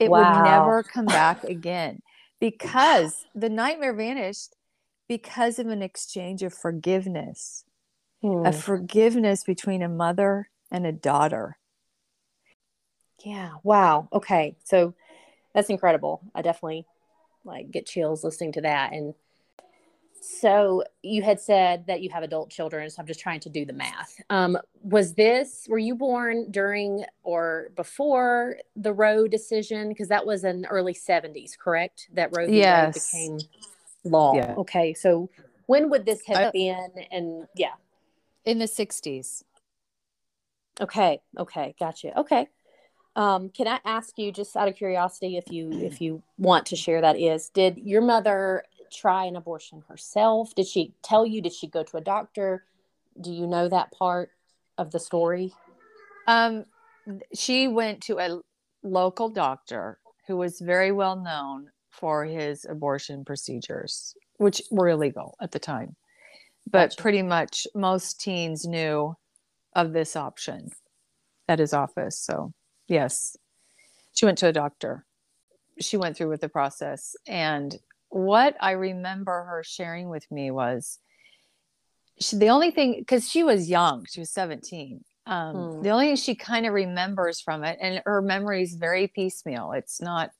It 0.00 0.10
wow. 0.10 0.18
would 0.18 0.44
never 0.44 0.82
come 0.82 1.06
back 1.06 1.44
again 1.44 2.00
because 2.42 3.24
the 3.36 3.48
nightmare 3.48 3.94
vanished 3.94 4.56
because 5.08 5.60
of 5.60 5.68
an 5.68 5.80
exchange 5.80 6.42
of 6.42 6.52
forgiveness. 6.52 7.64
Hmm. 8.20 8.44
A 8.44 8.52
forgiveness 8.52 9.44
between 9.44 9.80
a 9.80 9.88
mother 9.88 10.50
and 10.68 10.84
a 10.84 10.90
daughter. 10.90 11.58
Yeah. 13.24 13.52
Wow. 13.62 14.08
Okay. 14.12 14.56
So 14.64 14.94
that's 15.54 15.70
incredible. 15.70 16.20
I 16.34 16.42
definitely 16.42 16.84
like 17.44 17.70
get 17.70 17.86
chills 17.86 18.24
listening 18.24 18.50
to 18.52 18.62
that 18.62 18.92
and 18.92 19.14
so 20.22 20.84
you 21.02 21.22
had 21.22 21.40
said 21.40 21.86
that 21.88 22.00
you 22.00 22.10
have 22.10 22.22
adult 22.22 22.50
children, 22.50 22.88
so 22.88 23.00
I'm 23.00 23.06
just 23.06 23.20
trying 23.20 23.40
to 23.40 23.50
do 23.50 23.64
the 23.64 23.72
math. 23.72 24.20
Um, 24.30 24.56
was 24.82 25.14
this 25.14 25.66
were 25.68 25.78
you 25.78 25.96
born 25.96 26.50
during 26.50 27.04
or 27.24 27.70
before 27.74 28.56
the 28.76 28.92
Roe 28.92 29.26
decision? 29.26 29.88
Because 29.88 30.08
that 30.08 30.24
was 30.24 30.44
in 30.44 30.62
the 30.62 30.68
early 30.68 30.94
70s, 30.94 31.58
correct? 31.58 32.08
That 32.14 32.30
Roe 32.36 32.46
yes. 32.46 33.10
became 33.10 33.40
law. 34.04 34.34
Yeah. 34.34 34.54
Okay, 34.58 34.94
so 34.94 35.28
when 35.66 35.90
would 35.90 36.06
this 36.06 36.24
have 36.26 36.36
I, 36.36 36.50
been? 36.52 36.90
And 37.10 37.46
yeah, 37.56 37.72
in 38.44 38.58
the 38.58 38.66
60s. 38.66 39.42
Okay. 40.80 41.20
Okay. 41.38 41.74
Gotcha. 41.78 42.18
Okay. 42.18 42.48
Um, 43.14 43.50
can 43.50 43.68
I 43.68 43.78
ask 43.84 44.18
you, 44.18 44.32
just 44.32 44.56
out 44.56 44.68
of 44.68 44.76
curiosity, 44.76 45.36
if 45.36 45.52
you 45.52 45.70
if 45.70 46.00
you 46.00 46.22
want 46.38 46.66
to 46.66 46.76
share 46.76 47.02
that, 47.02 47.18
is 47.18 47.50
did 47.50 47.76
your 47.76 48.00
mother 48.00 48.64
try 48.92 49.24
an 49.24 49.36
abortion 49.36 49.82
herself? 49.88 50.54
Did 50.54 50.66
she 50.66 50.94
tell 51.02 51.26
you? 51.26 51.40
Did 51.40 51.52
she 51.52 51.66
go 51.66 51.82
to 51.82 51.96
a 51.96 52.00
doctor? 52.00 52.64
Do 53.20 53.32
you 53.32 53.46
know 53.46 53.68
that 53.68 53.92
part 53.92 54.30
of 54.78 54.90
the 54.90 54.98
story? 54.98 55.52
Um, 56.26 56.64
she 57.34 57.68
went 57.68 58.02
to 58.02 58.18
a 58.18 58.40
local 58.82 59.28
doctor 59.28 59.98
who 60.26 60.36
was 60.36 60.60
very 60.60 60.92
well 60.92 61.16
known 61.16 61.70
for 61.90 62.24
his 62.24 62.64
abortion 62.64 63.24
procedures, 63.24 64.14
which 64.38 64.62
were 64.70 64.88
illegal 64.88 65.36
at 65.40 65.52
the 65.52 65.58
time. 65.58 65.96
But 66.70 66.90
gotcha. 66.90 67.02
pretty 67.02 67.22
much 67.22 67.66
most 67.74 68.20
teens 68.20 68.66
knew 68.66 69.16
of 69.74 69.92
this 69.92 70.16
option 70.16 70.70
at 71.48 71.58
his 71.58 71.72
office. 71.72 72.18
So, 72.18 72.52
yes, 72.88 73.36
she 74.12 74.24
went 74.24 74.38
to 74.38 74.48
a 74.48 74.52
doctor. 74.52 75.04
She 75.80 75.96
went 75.96 76.16
through 76.16 76.28
with 76.28 76.40
the 76.40 76.48
process 76.48 77.16
and 77.26 77.78
what 78.12 78.56
I 78.60 78.72
remember 78.72 79.44
her 79.44 79.62
sharing 79.64 80.10
with 80.10 80.30
me 80.30 80.50
was 80.50 80.98
she, 82.20 82.36
the 82.36 82.50
only 82.50 82.70
thing 82.70 82.96
because 82.98 83.28
she 83.28 83.42
was 83.42 83.70
young, 83.70 84.06
she 84.10 84.20
was 84.20 84.30
17. 84.30 85.02
Um, 85.24 85.54
hmm. 85.54 85.82
The 85.82 85.90
only 85.90 86.06
thing 86.08 86.16
she 86.16 86.34
kind 86.34 86.66
of 86.66 86.74
remembers 86.74 87.40
from 87.40 87.64
it, 87.64 87.78
and 87.80 88.02
her 88.04 88.20
memory 88.20 88.62
is 88.62 88.74
very 88.74 89.08
piecemeal. 89.08 89.72
It's 89.72 90.00
not, 90.00 90.30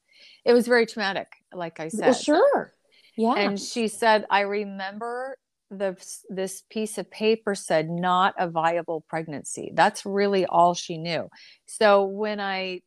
it 0.44 0.52
was 0.52 0.66
very 0.66 0.84
traumatic, 0.84 1.28
like 1.52 1.80
I 1.80 1.88
said. 1.88 2.00
Well, 2.00 2.14
sure. 2.14 2.74
Yeah. 3.16 3.34
And 3.34 3.58
she 3.58 3.88
said, 3.88 4.26
I 4.28 4.40
remember 4.40 5.38
the 5.70 5.96
this 6.28 6.62
piece 6.68 6.98
of 6.98 7.10
paper 7.10 7.54
said 7.54 7.88
not 7.88 8.34
a 8.38 8.48
viable 8.48 9.04
pregnancy. 9.08 9.72
That's 9.74 10.04
really 10.04 10.44
all 10.44 10.74
she 10.74 10.98
knew. 10.98 11.30
So 11.64 12.04
when 12.04 12.40
I 12.40 12.82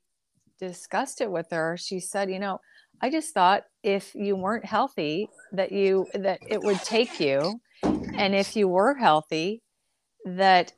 discussed 0.60 1.22
it 1.22 1.32
with 1.32 1.48
her, 1.50 1.77
she 1.77 2.00
said, 2.00 2.30
you 2.30 2.38
know, 2.38 2.60
I 3.02 3.10
just 3.10 3.34
thought 3.34 3.64
if 3.84 4.16
you 4.16 4.36
weren't 4.36 4.66
healthy, 4.66 5.30
that 5.52 5.72
you 5.72 6.08
that 6.14 6.40
it 6.48 6.62
would 6.62 6.82
take 6.82 7.20
you, 7.20 7.60
and 7.84 8.36
if 8.36 8.56
you 8.56 8.68
were 8.68 8.96
healthy, 8.96 9.62
that 10.25 10.74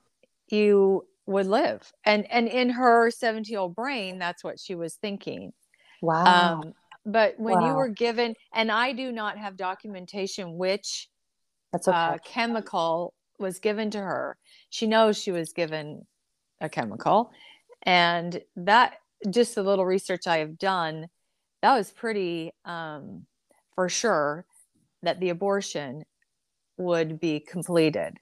you 0.50 1.06
would 1.26 1.48
live. 1.48 1.92
And 2.06 2.30
and 2.32 2.48
in 2.48 2.70
her 2.70 3.12
70 3.12 3.52
year 3.52 3.60
old 3.60 3.76
brain, 3.76 4.20
that's 4.20 4.44
what 4.44 4.60
she 4.60 4.76
was 4.76 4.96
thinking. 4.96 5.54
Wow. 6.02 6.62
Um, 6.62 6.74
but 7.06 7.40
when 7.40 7.62
wow. 7.62 7.68
you 7.68 7.74
were 7.76 7.90
given, 7.90 8.36
and 8.54 8.72
I 8.72 8.92
do 8.94 9.12
not 9.12 9.38
have 9.38 9.56
documentation 9.56 10.58
which 10.58 11.10
that's 11.72 11.88
okay. 11.88 11.98
uh, 11.98 12.18
chemical 12.26 13.14
was 13.40 13.60
given 13.60 13.92
to 13.92 14.00
her. 14.00 14.38
She 14.70 14.88
knows 14.88 15.18
she 15.18 15.32
was 15.32 15.54
given 15.54 16.06
a 16.60 16.70
chemical, 16.70 17.32
and 17.84 18.42
that 18.56 18.96
just 19.30 19.56
the 19.56 19.64
little 19.64 19.86
research 19.86 20.28
I 20.28 20.40
have 20.40 20.58
done 20.58 21.08
that 21.62 21.76
was 21.76 21.92
pretty 21.92 22.52
um, 22.66 23.26
for 23.76 23.90
sure 23.90 24.46
that 25.04 25.20
the 25.20 25.30
abortion 25.30 26.06
would 26.78 27.20
be 27.20 27.40
completed. 27.40 28.18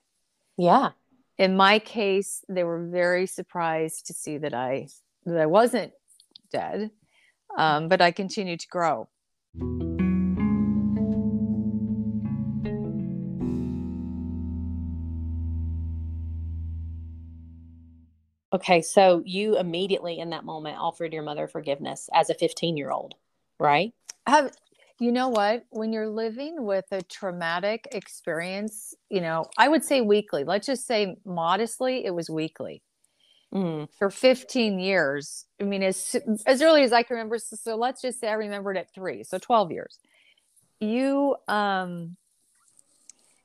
Yeah. 0.58 0.92
In 1.38 1.58
my 1.58 1.80
case, 1.80 2.44
they 2.48 2.63
were 2.63 2.88
very 2.88 3.27
surprised 3.27 4.08
to 4.08 4.13
see 4.13 4.38
that 4.38 4.54
I 4.54 4.88
that 5.25 5.38
I 5.38 5.48
wasn't 5.48 5.92
dead, 6.51 6.92
um, 7.58 7.89
but 7.89 8.00
I 8.00 8.12
continued 8.12 8.62
to 8.62 8.68
grow. 8.68 9.10
Okay, 18.54 18.82
so 18.82 19.22
you 19.25 19.58
immediately 19.58 20.20
in 20.20 20.30
that 20.30 20.46
moment 20.46 20.77
offered 20.80 21.12
your 21.12 21.24
mother 21.24 21.50
forgiveness 21.50 22.10
as 22.13 22.30
a 22.30 22.34
15 22.34 22.77
year 22.77 22.92
old 22.92 23.15
right? 23.60 23.94
Have 24.28 24.52
you 25.00 25.12
know 25.12 25.28
what? 25.28 25.66
When 25.72 25.92
you're 25.92 26.10
living 26.10 26.64
with 26.66 26.86
a 26.92 27.02
traumatic 27.02 27.88
experience, 27.92 28.94
you 29.10 29.20
know, 29.22 29.46
I 29.58 29.68
would 29.68 29.84
say 29.84 30.02
weekly. 30.02 30.44
Let's 30.44 30.68
just 30.68 30.88
say 30.88 31.18
modestly, 31.26 32.06
it 32.06 32.12
was 32.12 32.30
weekly. 32.30 32.82
Mm. 33.54 33.88
For 34.00 34.10
15 34.10 34.80
years. 34.80 35.46
I 35.62 35.66
mean, 35.66 35.84
as 35.84 36.16
as 36.46 36.62
early 36.62 36.84
as 36.84 36.92
I 36.92 37.04
can 37.04 37.16
remember. 37.16 37.38
So, 37.40 37.56
so 37.56 37.76
let's 37.76 38.02
just 38.02 38.20
say 38.20 38.28
I 38.28 38.34
remembered 38.34 38.78
at 38.78 38.94
three. 38.94 39.24
So 39.24 39.38
12 39.38 39.72
years. 39.72 40.00
You 40.80 41.36
um 41.48 42.18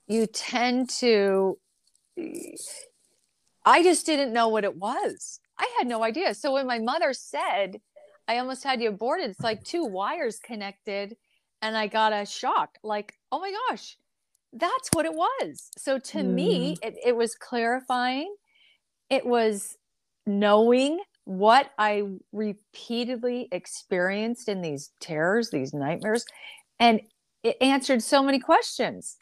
you 0.06 0.26
tend 0.26 0.90
to 0.98 1.58
I 3.64 3.82
just 3.82 4.06
didn't 4.06 4.32
know 4.32 4.48
what 4.48 4.64
it 4.64 4.76
was. 4.76 5.40
I 5.58 5.70
had 5.78 5.86
no 5.86 6.02
idea. 6.02 6.34
So 6.34 6.54
when 6.54 6.66
my 6.66 6.78
mother 6.78 7.12
said, 7.12 7.80
I 8.30 8.38
almost 8.38 8.62
had 8.62 8.80
you 8.80 8.90
aborted. 8.90 9.28
It's 9.28 9.40
like 9.40 9.64
two 9.64 9.84
wires 9.84 10.38
connected, 10.38 11.16
and 11.62 11.76
I 11.76 11.88
got 11.88 12.12
a 12.12 12.24
shock. 12.24 12.78
Like, 12.84 13.14
oh 13.32 13.40
my 13.40 13.52
gosh, 13.68 13.96
that's 14.52 14.88
what 14.92 15.04
it 15.04 15.12
was. 15.12 15.68
So 15.76 15.98
to 15.98 16.18
mm. 16.18 16.32
me, 16.32 16.76
it, 16.80 16.94
it 17.04 17.16
was 17.16 17.34
clarifying. 17.34 18.32
It 19.08 19.26
was 19.26 19.76
knowing 20.28 21.00
what 21.24 21.72
I 21.76 22.04
repeatedly 22.30 23.48
experienced 23.50 24.48
in 24.48 24.62
these 24.62 24.92
terrors, 25.00 25.50
these 25.50 25.74
nightmares, 25.74 26.24
and 26.78 27.00
it 27.42 27.56
answered 27.60 28.00
so 28.00 28.22
many 28.22 28.38
questions. 28.38 29.16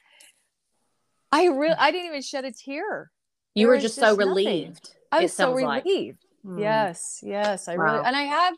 I 1.32 1.46
really, 1.46 1.76
I 1.78 1.92
didn't 1.92 2.08
even 2.08 2.20
shed 2.20 2.44
a 2.44 2.52
tear. 2.52 3.10
You 3.54 3.68
there 3.68 3.68
were 3.68 3.80
just, 3.80 3.96
just 3.96 4.00
so 4.00 4.14
nothing. 4.14 4.28
relieved. 4.28 4.90
I 5.10 5.22
was 5.22 5.32
so 5.32 5.54
relieved. 5.54 6.18
Like. 6.44 6.56
Mm. 6.56 6.60
Yes, 6.60 7.20
yes, 7.22 7.68
I 7.68 7.76
wow. 7.76 7.84
really, 7.84 8.04
and 8.04 8.14
I 8.14 8.22
have 8.22 8.54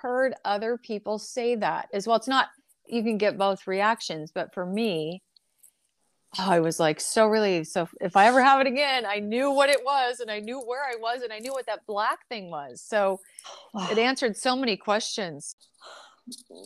heard 0.00 0.34
other 0.44 0.78
people 0.78 1.18
say 1.18 1.54
that 1.56 1.88
as 1.92 2.06
well. 2.06 2.16
It's 2.16 2.28
not 2.28 2.48
you 2.86 3.02
can 3.02 3.18
get 3.18 3.38
both 3.38 3.66
reactions, 3.66 4.32
but 4.32 4.54
for 4.54 4.64
me, 4.64 5.22
oh, 6.38 6.50
I 6.50 6.60
was 6.60 6.80
like 6.80 7.00
so 7.00 7.26
relieved. 7.26 7.68
So 7.68 7.88
if 8.00 8.16
I 8.16 8.26
ever 8.26 8.42
have 8.42 8.60
it 8.60 8.66
again, 8.66 9.04
I 9.06 9.18
knew 9.18 9.50
what 9.50 9.70
it 9.70 9.84
was 9.84 10.20
and 10.20 10.30
I 10.30 10.40
knew 10.40 10.60
where 10.60 10.82
I 10.82 10.96
was 11.00 11.22
and 11.22 11.32
I 11.32 11.38
knew 11.38 11.52
what 11.52 11.66
that 11.66 11.86
black 11.86 12.26
thing 12.28 12.50
was. 12.50 12.80
So 12.80 13.20
it 13.90 13.98
answered 13.98 14.36
so 14.36 14.56
many 14.56 14.76
questions. 14.76 15.54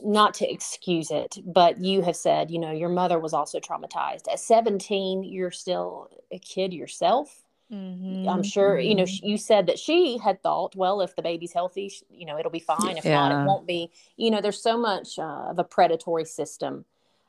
Not 0.02 0.34
to 0.34 0.50
excuse 0.50 1.12
it, 1.12 1.38
but 1.44 1.78
you 1.78 2.02
have 2.02 2.16
said, 2.16 2.50
you 2.50 2.58
know, 2.58 2.72
your 2.72 2.88
mother 2.88 3.20
was 3.20 3.32
also 3.32 3.60
traumatized. 3.60 4.22
At 4.30 4.40
17, 4.40 5.22
you're 5.22 5.52
still 5.52 6.10
a 6.32 6.38
kid 6.40 6.72
yourself. 6.72 7.42
Mm-hmm. 7.72 8.28
I'm 8.28 8.42
sure, 8.42 8.78
you 8.78 8.94
know, 8.94 9.04
mm-hmm. 9.04 9.26
you 9.26 9.38
said 9.38 9.66
that 9.66 9.78
she 9.78 10.18
had 10.18 10.42
thought, 10.42 10.76
well, 10.76 11.00
if 11.00 11.16
the 11.16 11.22
baby's 11.22 11.52
healthy, 11.52 11.90
you 12.10 12.26
know, 12.26 12.38
it'll 12.38 12.50
be 12.50 12.58
fine. 12.58 12.98
If 12.98 13.04
yeah. 13.04 13.14
not, 13.14 13.32
it 13.32 13.46
won't 13.46 13.66
be. 13.66 13.90
You 14.16 14.30
know, 14.30 14.42
there's 14.42 14.62
so 14.62 14.76
much 14.76 15.18
uh, 15.18 15.46
of 15.50 15.58
a 15.58 15.64
predatory 15.64 16.26
system 16.26 16.84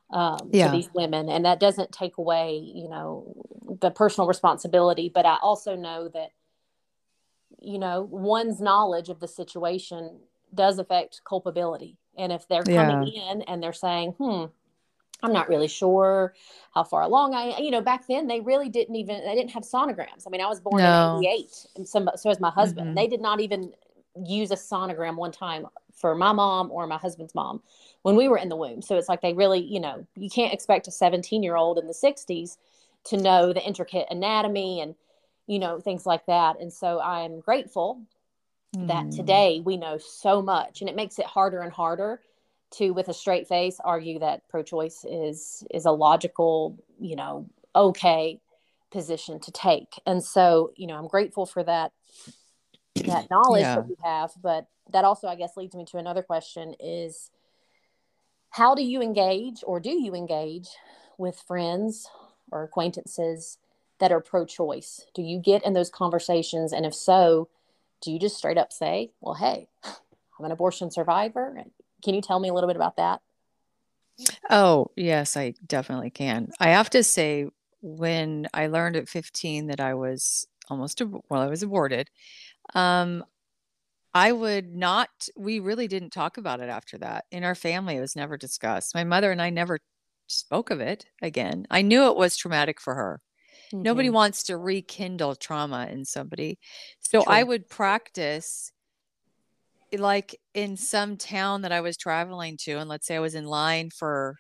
um, 0.10 0.50
yeah. 0.52 0.68
to 0.68 0.72
these 0.74 0.90
women, 0.94 1.30
and 1.30 1.46
that 1.46 1.62
doesn't 1.62 1.94
take 1.94 2.18
away, 2.18 2.58
you 2.58 2.90
know, 2.90 3.34
the 3.80 3.90
personal 3.90 4.28
responsibility. 4.28 5.10
But 5.10 5.26
I 5.26 5.38
also 5.42 5.78
know 5.78 6.10
that, 6.10 6.32
you 7.62 7.80
know, 7.80 8.02
one's 8.12 8.60
knowledge 8.60 9.08
of 9.08 9.22
the 9.22 9.28
situation 9.30 10.20
does 10.54 10.78
affect 10.78 11.22
culpability. 11.24 11.98
And 12.18 12.32
if 12.34 12.48
they're 12.50 12.64
coming 12.64 13.14
yeah. 13.14 13.32
in 13.32 13.42
and 13.44 13.64
they're 13.64 13.74
saying, 13.74 14.12
hmm, 14.20 14.46
I'm 15.24 15.34
not 15.34 15.50
really 15.50 15.68
sure 15.68 16.34
how 16.74 16.84
far 16.84 17.02
along 17.02 17.34
I, 17.34 17.58
you 17.58 17.72
know, 17.72 17.82
back 17.82 18.08
then 18.08 18.28
they 18.28 18.42
really 18.42 18.70
didn't 18.70 18.96
even, 18.96 19.24
they 19.24 19.36
didn't 19.36 19.52
have 19.52 19.64
sonograms. 19.64 20.28
I 20.28 20.30
mean, 20.30 20.42
I 20.42 20.48
was 20.48 20.60
born 20.60 20.84
no. 20.84 21.18
in 21.18 21.26
88 21.26 21.68
and 21.78 21.88
some, 21.88 22.10
so 22.16 22.30
was 22.30 22.40
my 22.40 22.50
husband. 22.50 22.88
Mm-hmm. 22.88 22.96
They 22.96 23.08
did 23.08 23.22
not 23.22 23.40
even 23.40 23.74
use 24.26 24.52
a 24.52 24.56
sonogram 24.56 25.16
one 25.16 25.32
time 25.32 25.66
for 25.94 26.14
my 26.16 26.32
mom 26.32 26.72
or 26.72 26.86
my 26.88 26.98
husband's 26.98 27.34
mom 27.34 27.62
when 28.02 28.16
we 28.16 28.28
were 28.28 28.38
in 28.38 28.50
the 28.50 28.56
womb. 28.56 28.82
So 28.82 28.98
it's 28.98 29.10
like 29.10 29.22
they 29.22 29.34
really, 29.34 29.60
you 29.60 29.80
know, 29.80 30.06
you 30.16 30.30
can't 30.30 30.54
expect 30.54 30.88
a 30.88 30.92
17 30.92 31.42
year 31.42 31.56
old 31.56 31.78
in 31.78 31.88
the 31.88 31.94
60s 31.94 32.58
to 33.06 33.18
know 33.18 33.54
the 33.54 33.64
intricate 33.64 34.08
anatomy 34.10 34.82
and, 34.82 34.96
you 35.48 35.60
know, 35.60 35.80
things 35.80 36.06
like 36.06 36.26
that. 36.26 36.60
And 36.60 36.72
so 36.72 37.00
I'm 37.00 37.40
grateful 37.40 38.02
mm. 38.76 38.88
that 38.88 39.12
today 39.12 39.62
we 39.64 39.78
know 39.78 39.98
so 39.98 40.42
much 40.42 40.82
and 40.82 40.90
it 40.90 40.96
makes 40.96 41.20
it 41.20 41.26
harder 41.26 41.62
and 41.62 41.72
harder 41.72 42.22
to 42.74 42.92
with 42.92 43.08
a 43.08 43.14
straight 43.14 43.48
face 43.48 43.78
argue 43.84 44.20
that 44.20 44.48
pro-choice 44.50 45.06
is 45.10 45.64
is 45.72 45.86
a 45.86 45.92
logical 45.92 46.78
you 47.00 47.16
know 47.16 47.48
okay 47.76 48.40
position 48.92 49.40
to 49.40 49.52
take. 49.52 50.00
And 50.06 50.24
so 50.24 50.72
you 50.76 50.88
know 50.88 50.96
i'm 50.96 51.08
grateful 51.08 51.46
for 51.46 51.64
that 51.64 51.92
that 52.96 53.30
knowledge 53.32 53.64
yeah. 53.64 53.76
that 53.76 53.88
we 53.88 53.96
have 54.04 54.32
but 54.42 54.68
that 54.92 55.04
also 55.04 55.28
i 55.28 55.36
guess 55.36 55.58
leads 55.58 55.76
me 55.76 55.84
to 55.84 55.98
another 55.98 56.22
question 56.22 56.76
is 56.80 57.32
how 58.52 58.76
do 58.76 58.84
you 58.84 59.02
engage 59.02 59.64
or 59.66 59.80
do 59.80 59.90
you 59.90 60.14
engage 60.14 60.68
with 61.18 61.42
friends 61.48 62.08
or 62.52 62.62
acquaintances 62.62 63.58
that 64.00 64.12
are 64.12 64.20
pro-choice? 64.20 65.08
Do 65.16 65.24
you 65.24 65.40
get 65.40 65.66
in 65.66 65.74
those 65.74 65.90
conversations? 65.90 66.72
And 66.72 66.86
if 66.86 66.94
so 66.94 67.50
do 68.04 68.12
you 68.12 68.20
just 68.20 68.38
straight 68.38 68.58
up 68.58 68.72
say 68.72 69.12
well 69.22 69.34
hey 69.34 69.68
i'm 69.84 70.46
an 70.46 70.52
abortion 70.52 70.92
survivor 70.92 71.64
can 72.04 72.14
you 72.14 72.22
tell 72.22 72.40
me 72.40 72.50
a 72.50 72.54
little 72.54 72.68
bit 72.68 72.76
about 72.76 72.98
that 72.98 73.22
oh 74.50 74.88
yes 74.96 75.36
i 75.38 75.54
definitely 75.66 76.10
can 76.10 76.50
i 76.60 76.70
have 76.70 76.90
to 76.90 77.04
say 77.04 77.48
when 77.82 78.48
i 78.54 78.68
learned 78.68 78.96
at 78.96 79.10
15 79.10 79.68
that 79.68 79.80
i 79.80 79.94
was 79.94 80.48
almost 80.70 81.02
well 81.30 81.42
i 81.42 81.48
was 81.48 81.64
aborted 81.64 82.10
um 82.76 83.24
I 84.14 84.32
would 84.32 84.76
not, 84.76 85.10
we 85.36 85.60
really 85.60 85.88
didn't 85.88 86.12
talk 86.12 86.38
about 86.38 86.60
it 86.60 86.70
after 86.70 87.00
that. 87.00 87.26
In 87.32 87.44
our 87.44 87.56
family, 87.56 87.96
it 87.98 88.02
was 88.02 88.16
never 88.16 88.38
discussed. 88.38 88.94
My 88.94 89.04
mother 89.04 89.32
and 89.32 89.42
I 89.42 89.50
never 89.50 89.80
spoke 90.28 90.70
of 90.70 90.80
it 90.80 91.06
again. 91.22 91.66
I 91.72 91.82
knew 91.82 92.06
it 92.06 92.16
was 92.16 92.38
traumatic 92.38 92.80
for 92.80 92.94
her. 92.94 93.22
Mm-hmm. 93.74 93.82
Nobody 93.82 94.10
wants 94.10 94.44
to 94.44 94.58
rekindle 94.58 95.36
trauma 95.36 95.88
in 95.92 96.06
somebody. 96.06 96.60
So 97.00 97.24
True. 97.24 97.34
I 97.34 97.44
would 97.44 97.70
practice 97.70 98.72
like 100.00 100.40
in 100.54 100.78
some 100.78 101.18
town 101.18 101.62
that 101.62 101.72
I 101.72 101.82
was 101.82 101.98
traveling 101.98 102.58
to, 102.62 102.78
and 102.78 102.90
let's 102.90 103.08
say 103.08 103.16
I 103.16 103.20
was 103.20 103.36
in 103.36 103.46
line 103.46 103.90
for 103.90 104.38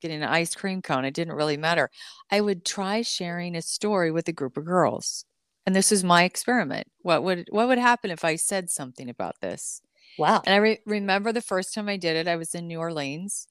getting 0.00 0.22
an 0.22 0.28
ice 0.28 0.54
cream 0.54 0.82
cone, 0.82 1.04
it 1.04 1.14
didn't 1.14 1.34
really 1.34 1.56
matter. 1.56 1.90
I 2.30 2.40
would 2.40 2.64
try 2.64 3.02
sharing 3.02 3.56
a 3.56 3.62
story 3.62 4.10
with 4.10 4.28
a 4.28 4.32
group 4.32 4.56
of 4.56 4.64
girls. 4.64 5.24
And 5.64 5.74
this 5.74 5.90
was 5.90 6.04
my 6.04 6.24
experiment. 6.24 6.86
What 7.02 7.24
would 7.24 7.48
what 7.50 7.66
would 7.68 7.78
happen 7.78 8.10
if 8.10 8.24
i 8.24 8.36
said 8.36 8.70
something 8.70 9.08
about 9.08 9.34
this? 9.40 9.80
Wow. 10.18 10.42
And 10.46 10.54
i 10.54 10.58
re- 10.58 10.80
remember 10.86 11.32
the 11.32 11.40
first 11.40 11.74
time 11.74 11.88
i 11.88 11.96
did 11.96 12.16
it 12.16 12.28
i 12.28 12.36
was 12.36 12.54
in 12.54 12.66
new 12.66 12.78
orleans 12.78 13.48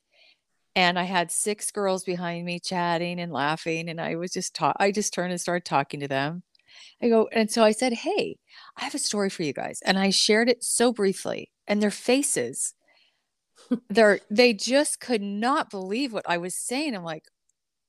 and 0.75 0.97
i 0.97 1.03
had 1.03 1.31
six 1.31 1.71
girls 1.71 2.03
behind 2.03 2.45
me 2.45 2.59
chatting 2.59 3.19
and 3.19 3.31
laughing 3.31 3.89
and 3.89 3.99
i 4.01 4.15
was 4.15 4.31
just 4.31 4.55
ta- 4.55 4.73
i 4.79 4.91
just 4.91 5.13
turned 5.13 5.31
and 5.31 5.41
started 5.41 5.65
talking 5.65 5.99
to 5.99 6.07
them 6.07 6.43
i 7.01 7.09
go 7.09 7.27
and 7.31 7.49
so 7.51 7.63
i 7.63 7.71
said 7.71 7.93
hey 7.93 8.37
i 8.77 8.83
have 8.83 8.95
a 8.95 8.99
story 8.99 9.29
for 9.29 9.43
you 9.43 9.53
guys 9.53 9.79
and 9.85 9.97
i 9.97 10.09
shared 10.09 10.49
it 10.49 10.63
so 10.63 10.91
briefly 10.91 11.51
and 11.67 11.81
their 11.81 11.91
faces 11.91 12.73
they're 13.89 14.19
they 14.29 14.53
just 14.53 14.99
could 14.99 15.21
not 15.21 15.69
believe 15.69 16.13
what 16.13 16.25
i 16.27 16.37
was 16.37 16.55
saying 16.55 16.95
i'm 16.95 17.03
like 17.03 17.25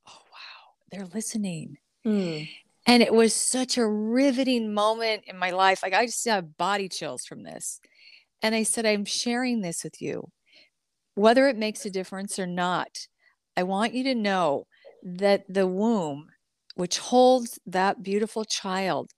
oh 0.09 0.23
wow 0.33 0.73
they're 0.91 1.07
listening 1.07 1.77
mm. 2.05 2.49
And 2.87 3.03
it 3.03 3.13
was 3.13 3.35
such 3.35 3.77
a 3.77 3.87
riveting 3.87 4.73
moment 4.73 5.25
in 5.27 5.37
my 5.37 5.51
life. 5.51 5.83
Like 5.83 5.93
I 5.93 6.07
just 6.07 6.25
have 6.27 6.57
body 6.57 6.89
chills 6.89 7.27
from 7.27 7.43
this. 7.43 7.81
And 8.43 8.55
I 8.55 8.63
said, 8.63 8.87
I'm 8.87 9.05
sharing 9.05 9.61
this 9.61 9.83
with 9.83 10.01
you. 10.01 10.31
Whether 11.15 11.49
it 11.49 11.57
makes 11.57 11.85
a 11.85 11.91
difference 11.91 12.39
or 12.39 12.47
not, 12.47 13.09
I 13.57 13.65
want 13.65 13.95
you 13.95 14.05
to 14.05 14.15
know 14.15 14.67
that 15.03 15.45
the 15.49 15.67
womb, 15.67 16.29
which 16.77 16.99
holds 16.99 17.59
that 17.67 18.03
beautiful 18.03 18.45
child, 18.45 19.11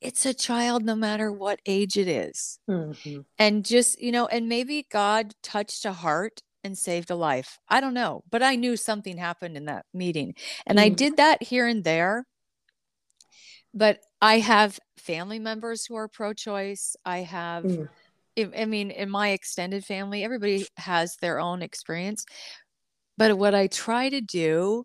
it's 0.00 0.26
a 0.26 0.34
child 0.34 0.84
no 0.84 0.94
matter 0.94 1.32
what 1.32 1.60
age 1.64 1.96
it 1.96 2.08
is. 2.08 2.58
Mm-hmm. 2.68 3.20
And 3.38 3.64
just, 3.64 4.00
you 4.00 4.12
know, 4.12 4.26
and 4.26 4.48
maybe 4.48 4.86
God 4.90 5.32
touched 5.42 5.86
a 5.86 5.92
heart 5.92 6.42
and 6.62 6.76
saved 6.76 7.10
a 7.10 7.16
life. 7.16 7.58
I 7.68 7.80
don't 7.80 7.94
know, 7.94 8.22
but 8.30 8.42
I 8.42 8.56
knew 8.56 8.76
something 8.76 9.16
happened 9.16 9.56
in 9.56 9.64
that 9.64 9.86
meeting. 9.94 10.34
And 10.66 10.78
mm-hmm. 10.78 10.86
I 10.86 10.88
did 10.90 11.16
that 11.16 11.42
here 11.42 11.66
and 11.66 11.82
there 11.82 12.26
but 13.74 13.98
I 14.22 14.38
have 14.38 14.78
family 14.96 15.40
members 15.40 15.84
who 15.84 15.96
are 15.96 16.08
pro-choice. 16.08 16.96
I 17.04 17.18
have, 17.18 17.64
mm. 17.64 17.88
I 18.38 18.64
mean, 18.64 18.92
in 18.92 19.10
my 19.10 19.30
extended 19.30 19.84
family, 19.84 20.22
everybody 20.22 20.66
has 20.76 21.16
their 21.16 21.40
own 21.40 21.60
experience. 21.60 22.24
But 23.18 23.36
what 23.36 23.54
I 23.54 23.66
try 23.66 24.08
to 24.08 24.20
do 24.20 24.84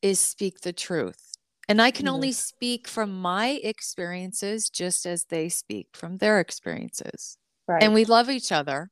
is 0.00 0.18
speak 0.18 0.60
the 0.60 0.72
truth. 0.72 1.31
And 1.68 1.80
I 1.80 1.90
can 1.90 2.08
only 2.08 2.32
speak 2.32 2.88
from 2.88 3.20
my 3.20 3.60
experiences 3.62 4.68
just 4.68 5.06
as 5.06 5.24
they 5.24 5.48
speak 5.48 5.88
from 5.94 6.18
their 6.18 6.40
experiences. 6.40 7.38
Right. 7.68 7.82
And 7.82 7.94
we 7.94 8.04
love 8.04 8.28
each 8.28 8.50
other. 8.50 8.90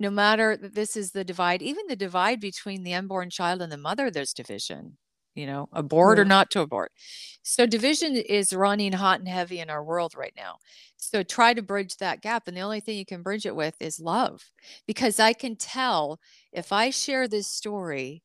No 0.00 0.10
matter 0.10 0.56
that 0.56 0.74
this 0.74 0.96
is 0.96 1.12
the 1.12 1.22
divide, 1.22 1.62
even 1.62 1.86
the 1.88 1.94
divide 1.94 2.40
between 2.40 2.82
the 2.82 2.94
unborn 2.94 3.30
child 3.30 3.62
and 3.62 3.70
the 3.70 3.76
mother, 3.76 4.10
there's 4.10 4.32
division 4.32 4.96
you 5.34 5.46
know, 5.46 5.68
abort 5.72 6.18
yeah. 6.18 6.22
or 6.22 6.24
not 6.24 6.50
to 6.50 6.60
abort. 6.60 6.92
So 7.42 7.66
division 7.66 8.16
is 8.16 8.52
running 8.52 8.92
hot 8.92 9.18
and 9.18 9.28
heavy 9.28 9.60
in 9.60 9.70
our 9.70 9.82
world 9.82 10.14
right 10.16 10.32
now. 10.36 10.56
So 10.96 11.22
try 11.22 11.54
to 11.54 11.62
bridge 11.62 11.96
that 11.96 12.20
gap. 12.20 12.46
And 12.46 12.56
the 12.56 12.60
only 12.60 12.80
thing 12.80 12.98
you 12.98 13.06
can 13.06 13.22
bridge 13.22 13.46
it 13.46 13.56
with 13.56 13.74
is 13.80 13.98
love. 13.98 14.44
Because 14.86 15.18
I 15.18 15.32
can 15.32 15.56
tell 15.56 16.20
if 16.52 16.72
I 16.72 16.90
share 16.90 17.28
this 17.28 17.48
story 17.48 18.22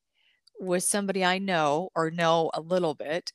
with 0.60 0.84
somebody 0.84 1.24
I 1.24 1.38
know 1.38 1.90
or 1.96 2.12
know 2.12 2.52
a 2.54 2.62
little 2.62 2.94
bit, 2.94 3.32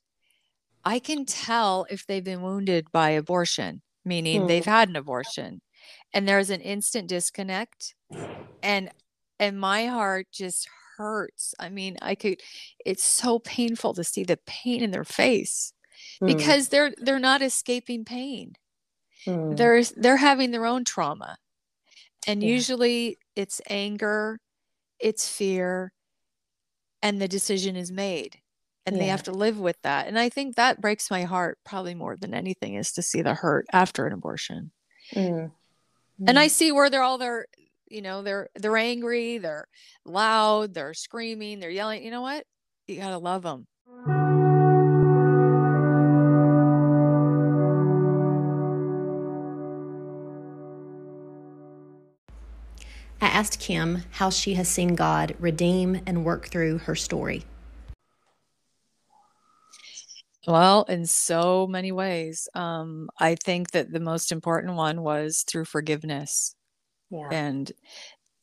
I 0.85 0.99
can 0.99 1.25
tell 1.25 1.87
if 1.91 2.07
they've 2.07 2.25
been 2.25 2.43
wounded 2.43 2.87
by 2.93 3.11
abortion, 3.11 3.83
meaning 4.05 4.43
hmm. 4.43 4.47
they've 4.47 4.65
had 4.65 4.89
an 4.89 4.97
abortion. 4.97 5.61
And 6.15 6.29
there's 6.29 6.51
an 6.51 6.61
instant 6.61 7.09
disconnect. 7.09 7.95
And 8.63 8.91
and 9.39 9.59
my 9.59 9.87
heart 9.87 10.27
just 10.33 10.69
hurts. 10.97 11.55
I 11.59 11.69
mean, 11.69 11.97
I 12.03 12.15
could 12.15 12.41
it's 12.85 13.03
so 13.03 13.39
painful 13.39 13.95
to 13.95 14.05
see 14.05 14.25
the 14.25 14.39
pain 14.47 14.83
in 14.83 14.91
their 14.91 15.05
face 15.05 15.73
mm. 16.23 16.27
because 16.27 16.69
they're 16.69 16.93
they're 16.99 17.19
not 17.19 17.43
escaping 17.43 18.05
pain. 18.05 18.55
Mm. 19.27 19.57
They're 19.57 19.83
they're 19.85 20.17
having 20.17 20.51
their 20.51 20.67
own 20.67 20.85
trauma. 20.85 21.37
And 22.27 22.43
yeah. 22.43 22.51
usually 22.51 23.19
it's 23.35 23.61
anger, 23.69 24.39
it's 25.01 25.29
fear, 25.29 25.93
and 27.03 27.21
the 27.21 27.29
decision 27.29 27.75
is 27.75 27.91
made. 27.91 28.39
And 28.85 28.97
yeah. 28.97 29.03
they 29.03 29.09
have 29.09 29.23
to 29.25 29.33
live 29.33 29.61
with 29.61 29.81
that. 29.83 30.09
And 30.09 30.19
I 30.19 30.29
think 30.29 30.57
that 30.57 30.81
breaks 30.81 31.11
my 31.11 31.23
heart 31.23 31.59
probably 31.65 31.95
more 31.95 32.17
than 32.17 32.35
anything 32.35 32.75
is 32.75 32.93
to 32.93 33.03
see 33.03 33.23
the 33.23 33.35
hurt 33.35 33.67
after 33.73 34.07
an 34.07 34.13
abortion. 34.13 34.73
Mm. 35.15 35.53
Mm. 36.21 36.29
And 36.29 36.39
I 36.39 36.49
see 36.49 36.73
where 36.73 36.91
they're 36.91 37.03
all 37.03 37.19
they're, 37.19 37.47
you 37.89 38.03
know, 38.03 38.23
they're 38.23 38.49
they're 38.55 38.77
angry, 38.77 39.39
they're 39.39 39.69
loud, 40.05 40.75
they're 40.75 40.95
screaming, 40.95 41.61
they're 41.61 41.71
yelling. 41.71 42.03
You 42.05 42.11
know 42.11 42.23
what? 42.23 42.45
You 42.89 42.97
gotta 42.97 43.19
love 43.19 43.43
them. 43.43 43.67
I 53.21 53.27
asked 53.27 53.61
Kim 53.61 54.03
how 54.11 54.31
she 54.31 54.55
has 54.55 54.69
seen 54.69 54.97
God 54.97 55.37
redeem 55.39 56.01
and 56.07 56.25
work 56.25 56.49
through 56.49 56.79
her 56.79 56.97
story. 56.97 57.45
Well, 60.47 60.83
in 60.85 61.07
so 61.07 61.67
many 61.69 61.93
ways. 61.93 62.49
Um, 62.55 63.09
I 63.19 63.37
think 63.37 63.71
that 63.73 63.93
the 63.93 64.01
most 64.01 64.33
important 64.33 64.75
one 64.75 65.03
was 65.03 65.45
through 65.47 65.67
forgiveness. 65.67 66.55
Yeah. 67.11 67.29
And 67.31 67.71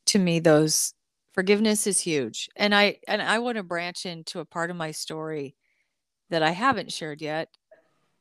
to 0.08 0.20
me, 0.20 0.40
those 0.40 0.94
forgiveness 1.34 1.88
is 1.88 2.02
huge. 2.02 2.50
And 2.56 2.76
I 2.76 3.00
and 3.08 3.22
I 3.22 3.40
want 3.40 3.58
to 3.58 3.64
branch 3.64 4.06
into 4.06 4.40
a 4.40 4.46
part 4.46 4.72
of 4.72 4.78
my 4.78 4.92
story 4.92 5.56
that 6.30 6.44
I 6.44 6.52
haven't 6.52 6.92
shared 6.94 7.22
yet. 7.22 7.50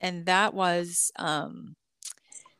And 0.00 0.26
that 0.26 0.54
was 0.54 1.12
um 1.16 1.76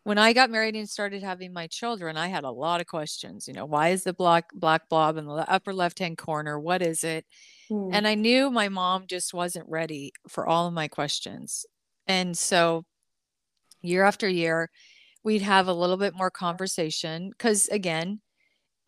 when 0.04 0.18
I 0.18 0.32
got 0.32 0.50
married 0.50 0.76
and 0.76 0.88
started 0.88 1.22
having 1.22 1.52
my 1.52 1.66
children, 1.66 2.16
I 2.16 2.28
had 2.28 2.44
a 2.44 2.50
lot 2.50 2.80
of 2.80 2.86
questions. 2.86 3.46
You 3.48 3.54
know, 3.54 3.66
why 3.66 3.90
is 3.90 4.04
the 4.04 4.14
black 4.14 4.46
black 4.54 4.88
blob 4.88 5.16
in 5.18 5.26
the 5.26 5.50
upper 5.50 5.74
left 5.74 5.98
hand 6.00 6.18
corner? 6.18 6.58
What 6.58 6.82
is 6.82 7.04
it? 7.04 7.26
Mm. 7.70 7.90
And 7.92 8.08
I 8.08 8.14
knew 8.14 8.50
my 8.50 8.68
mom 8.68 9.06
just 9.06 9.34
wasn't 9.34 9.68
ready 9.68 10.12
for 10.28 10.46
all 10.46 10.66
of 10.66 10.74
my 10.74 10.88
questions. 10.88 11.66
And 12.06 12.36
so 12.36 12.84
year 13.82 14.04
after 14.04 14.28
year, 14.28 14.70
we'd 15.22 15.42
have 15.42 15.68
a 15.68 15.72
little 15.72 15.96
bit 15.96 16.14
more 16.14 16.30
conversation 16.30 17.30
because 17.30 17.68
again, 17.68 18.20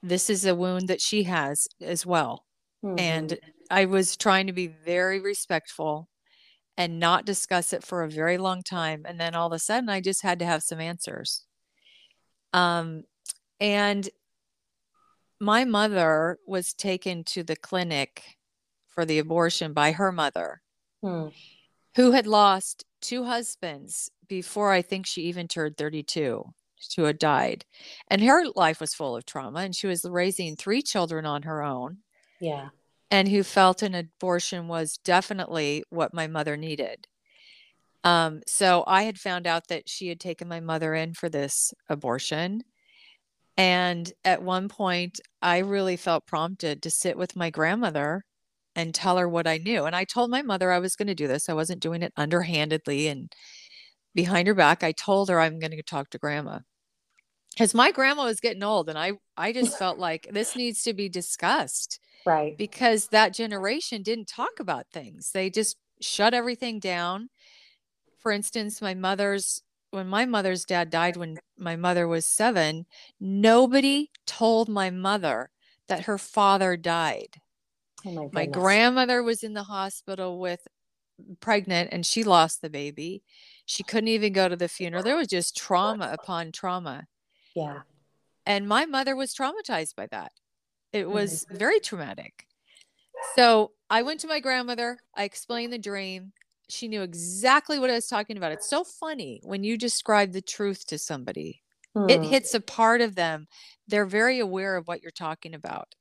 this 0.03 0.31
is 0.31 0.47
a 0.47 0.55
wound 0.55 0.89
that 0.89 1.01
she 1.01 1.25
has 1.25 1.69
as 1.81 2.07
well. 2.07 2.45
Mm-hmm. 2.85 2.99
And 2.99 3.39
I 3.71 3.85
was 3.85 4.17
trying 4.17 4.47
to 4.47 4.53
be 4.53 4.67
very 4.67 5.21
respectful 5.21 6.09
and 6.81 6.99
not 6.99 7.27
discuss 7.27 7.75
it 7.75 7.85
for 7.85 8.03
a 8.03 8.11
very 8.11 8.39
long 8.39 8.63
time 8.63 9.03
and 9.05 9.21
then 9.21 9.35
all 9.35 9.49
of 9.49 9.53
a 9.53 9.59
sudden 9.59 9.91
i 9.91 10.01
just 10.01 10.23
had 10.23 10.39
to 10.39 10.47
have 10.47 10.63
some 10.63 10.81
answers 10.81 11.45
um 12.55 13.03
and 13.61 14.09
my 15.39 15.65
mother 15.67 16.39
was 16.47 16.73
taken 16.73 17.23
to 17.25 17.43
the 17.43 17.57
clinic 17.57 18.23
for 18.91 19.05
the 19.05 19.19
abortion 19.19 19.73
by 19.73 19.93
her 19.93 20.13
mother 20.13 20.61
hmm. 21.03 21.29
who 21.97 22.13
had 22.13 22.27
lost 22.27 22.85
two 23.01 23.25
husbands 23.25 24.11
before 24.29 24.73
i 24.73 24.83
think 24.83 25.07
she 25.07 25.23
even 25.23 25.49
turned 25.49 25.77
32 25.77 26.45
who 26.97 27.05
had 27.05 27.19
died 27.19 27.65
and 28.09 28.23
her 28.23 28.45
life 28.55 28.81
was 28.81 28.95
full 28.95 29.17
of 29.17 29.27
trauma 29.27 29.61
and 29.61 29.77
she 29.77 29.87
was 29.87 30.05
raising 30.05 30.57
three 30.57 30.81
children 30.83 31.27
on 31.27 31.43
her 31.43 31.63
own 31.63 31.99
yeah 32.41 32.69
and 33.11 33.29
who 33.29 33.43
felt 33.43 33.83
an 33.83 33.95
abortion 33.95 34.69
was 34.69 34.99
definitely 34.99 35.83
what 35.91 36.15
my 36.15 36.27
mother 36.27 36.57
needed. 36.57 37.09
Um, 38.05 38.41
so 38.47 38.85
I 38.87 39.03
had 39.03 39.19
found 39.19 39.47
out 39.47 39.69
that 39.69 39.89
she 39.89 40.09
had 40.09 40.21
taken 40.21 40.49
my 40.49 40.61
mother 40.61 40.95
in 40.95 41.13
for 41.13 41.29
this 41.29 41.75
abortion. 41.89 42.63
And 43.57 44.11
at 44.25 44.43
one 44.43 44.69
point, 44.69 45.21
I 45.43 45.59
really 45.59 45.97
felt 45.97 46.27
prompted 46.27 46.83
to 46.83 46.91
sit 46.91 47.19
with 47.19 47.37
my 47.37 47.51
grandmother 47.51 48.25
and 48.75 48.95
tell 48.95 49.19
her 49.19 49.29
what 49.29 49.47
I 49.47 49.59
knew. 49.59 49.85
And 49.85 49.97
I 49.97 50.05
told 50.05 50.31
my 50.31 50.43
mother 50.43 50.71
I 50.73 50.79
was 50.79 50.97
going 50.97 51.09
to 51.09 51.15
do 51.15 51.29
this. 51.29 51.49
I 51.49 51.55
wasn't 51.55 51.81
doing 51.81 52.03
it 52.03 52.13
underhandedly 52.17 53.09
and 53.09 53.33
behind 54.15 54.49
her 54.49 54.55
back. 54.55 54.83
I 54.83 54.93
told 54.93 55.29
her 55.29 55.41
I'm 55.41 55.59
going 55.59 55.73
to 55.73 55.83
talk 55.83 56.11
to 56.11 56.19
grandma. 56.19 56.61
Because 57.53 57.75
my 57.75 57.91
grandma 57.91 58.25
was 58.25 58.41
getting 58.41 58.63
old 58.63 58.89
and 58.89 58.99
I 58.99 59.13
I 59.37 59.53
just 59.53 59.77
felt 59.77 59.99
like 59.99 60.29
this 60.31 60.55
needs 60.55 60.83
to 60.85 60.95
be 60.95 61.09
discussed 61.09 62.01
Right. 62.27 62.57
Because 62.57 63.09
that 63.09 63.35
generation 63.35 64.03
didn't 64.03 64.29
talk 64.29 64.61
about 64.61 64.87
things. 64.93 65.31
They 65.33 65.51
just 65.51 65.77
shut 66.01 66.35
everything 66.35 66.79
down. 66.79 67.31
For 68.19 68.33
instance, 68.33 68.83
my 68.83 68.95
mother's 68.95 69.63
when 69.91 70.07
my 70.07 70.25
mother's 70.25 70.65
dad 70.65 70.89
died 70.89 71.17
when 71.17 71.39
my 71.59 71.75
mother 71.75 72.07
was 72.07 72.25
7, 72.25 72.87
nobody 73.19 74.11
told 74.25 74.69
my 74.69 74.89
mother 74.89 75.51
that 75.89 76.05
her 76.05 76.17
father 76.17 76.77
died. 76.77 77.41
Oh 78.07 78.13
my, 78.13 78.29
my 78.33 78.47
grandmother 78.47 79.23
was 79.23 79.43
in 79.43 79.55
the 79.55 79.63
hospital 79.63 80.39
with 80.39 80.67
pregnant 81.41 81.91
and 81.93 82.05
she 82.05 82.25
lost 82.25 82.63
the 82.63 82.71
baby. 82.71 83.23
She 83.67 83.83
couldn't 83.83 84.09
even 84.09 84.33
go 84.33 84.49
to 84.49 84.57
the 84.57 84.69
funeral. 84.69 85.03
There 85.03 85.17
was 85.17 85.29
just 85.29 85.57
trauma 85.57 86.11
upon 86.13 86.53
trauma. 86.53 87.07
Yeah. 87.55 87.81
And 88.47 88.67
my 88.67 88.87
mother 88.87 89.15
was 89.15 89.35
traumatized 89.35 89.95
by 89.97 90.07
that. 90.11 90.33
It 90.93 91.09
was 91.09 91.47
very 91.51 91.79
traumatic. 91.79 92.47
So 93.37 93.73
I 93.89 94.03
went 94.03 94.21
to 94.21 94.27
my 94.27 94.41
grandmother. 94.41 94.99
I 95.15 95.25
explained 95.25 95.73
the 95.73 95.79
dream. 95.79 96.33
She 96.69 96.89
knew 96.89 97.03
exactly 97.03 97.79
what 97.79 97.91
I 97.91 97.95
was 97.95 98.07
talking 98.07 98.37
about. 98.37 98.53
It's 98.53 98.69
so 98.69 98.85
funny 98.85 99.41
when 99.45 99.63
you 99.63 99.77
describe 99.77 100.33
the 100.33 100.41
truth 100.41 100.87
to 100.87 100.99
somebody, 100.99 101.63
hmm. 101.95 102.09
it 102.09 102.23
hits 102.23 102.55
a 102.55 102.61
part 102.61 103.01
of 103.01 103.15
them. 103.15 103.47
They're 103.89 104.07
very 104.07 104.39
aware 104.39 104.77
of 104.77 104.87
what 104.89 105.03
you're 105.03 105.11
talking 105.11 105.55
about. 105.55 105.95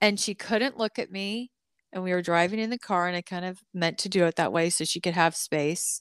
And 0.00 0.18
she 0.18 0.34
couldn't 0.34 0.78
look 0.78 0.98
at 0.98 1.10
me. 1.10 1.50
And 1.92 2.04
we 2.04 2.12
were 2.12 2.22
driving 2.22 2.60
in 2.60 2.70
the 2.70 2.78
car, 2.78 3.08
and 3.08 3.16
I 3.16 3.20
kind 3.20 3.44
of 3.44 3.58
meant 3.74 3.98
to 3.98 4.08
do 4.08 4.24
it 4.24 4.36
that 4.36 4.52
way 4.52 4.70
so 4.70 4.84
she 4.84 5.00
could 5.00 5.14
have 5.14 5.34
space. 5.34 6.00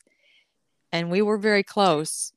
And 0.91 1.09
we 1.09 1.21
were 1.21 1.37
very 1.37 1.63
close. 1.63 2.31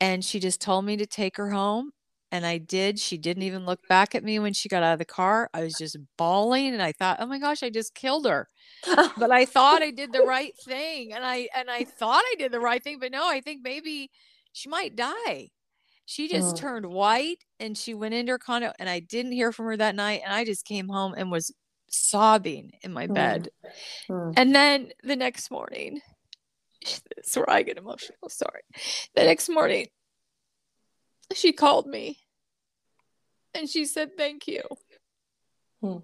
And 0.00 0.24
she 0.24 0.38
just 0.38 0.60
told 0.60 0.84
me 0.84 0.96
to 0.96 1.06
take 1.06 1.36
her 1.36 1.50
home 1.50 1.90
and 2.34 2.44
I 2.44 2.58
did. 2.58 2.98
She 2.98 3.16
didn't 3.16 3.44
even 3.44 3.64
look 3.64 3.86
back 3.88 4.16
at 4.16 4.24
me 4.24 4.40
when 4.40 4.52
she 4.52 4.68
got 4.68 4.82
out 4.82 4.94
of 4.94 4.98
the 4.98 5.04
car. 5.04 5.48
I 5.54 5.62
was 5.62 5.74
just 5.74 5.96
bawling 6.18 6.72
and 6.72 6.82
I 6.82 6.90
thought, 6.90 7.18
"Oh 7.20 7.26
my 7.26 7.38
gosh, 7.38 7.62
I 7.62 7.70
just 7.70 7.94
killed 7.94 8.26
her." 8.26 8.48
but 9.16 9.30
I 9.30 9.44
thought 9.44 9.82
I 9.82 9.92
did 9.92 10.12
the 10.12 10.22
right 10.22 10.52
thing 10.64 11.12
and 11.12 11.24
I 11.24 11.48
and 11.54 11.70
I 11.70 11.84
thought 11.84 12.24
I 12.26 12.34
did 12.36 12.50
the 12.50 12.58
right 12.58 12.82
thing, 12.82 12.98
but 12.98 13.12
no, 13.12 13.28
I 13.28 13.40
think 13.40 13.60
maybe 13.62 14.10
she 14.52 14.68
might 14.68 14.96
die. 14.96 15.50
She 16.06 16.28
just 16.28 16.56
oh. 16.56 16.58
turned 16.58 16.86
white 16.86 17.38
and 17.58 17.76
she 17.76 17.94
went 17.94 18.14
into 18.14 18.32
her 18.32 18.38
condo 18.38 18.72
and 18.78 18.88
I 18.88 19.00
didn't 19.00 19.32
hear 19.32 19.52
from 19.52 19.66
her 19.66 19.76
that 19.76 19.94
night 19.94 20.20
and 20.24 20.32
I 20.32 20.44
just 20.44 20.66
came 20.66 20.88
home 20.88 21.14
and 21.16 21.30
was 21.30 21.52
sobbing 21.88 22.72
in 22.82 22.92
my 22.92 23.06
bed. 23.06 23.48
Oh. 24.10 24.32
And 24.36 24.54
then 24.54 24.90
the 25.02 25.16
next 25.16 25.50
morning, 25.50 26.00
that's 26.82 27.36
where 27.36 27.48
I 27.48 27.62
get 27.62 27.78
emotional. 27.78 28.28
Sorry. 28.28 28.62
The 29.14 29.24
next 29.24 29.48
morning, 29.48 29.86
she 31.32 31.52
called 31.52 31.86
me 31.86 32.18
and 33.54 33.68
she 33.68 33.86
said 33.86 34.16
thank 34.16 34.46
you. 34.46 34.62
Hmm. 35.80 35.98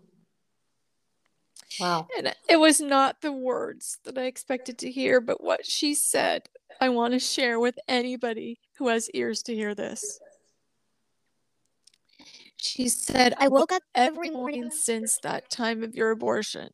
Wow. 1.79 2.09
And 2.17 2.35
it 2.49 2.57
was 2.57 2.81
not 2.81 3.21
the 3.21 3.33
words 3.33 3.99
that 4.05 4.19
I 4.19 4.25
expected 4.25 4.79
to 4.79 4.91
hear, 4.91 5.21
but 5.21 5.43
what 5.43 5.65
she 5.65 5.95
said, 5.95 6.43
I 6.81 6.89
want 6.89 7.13
to 7.13 7.19
share 7.21 7.61
with 7.61 7.79
anybody 7.87 8.59
who 8.81 8.89
has 8.89 9.11
ears 9.11 9.43
to 9.43 9.55
hear 9.55 9.75
this. 9.75 10.19
She 12.57 12.89
said, 12.89 13.35
I 13.39 13.49
woke 13.49 13.73
up 13.73 13.83
every 13.95 14.31
morning 14.31 14.71
since 14.71 15.19
that 15.23 15.51
time 15.51 15.85
of 15.85 15.95
your 15.95 16.11
abortion 16.11 16.71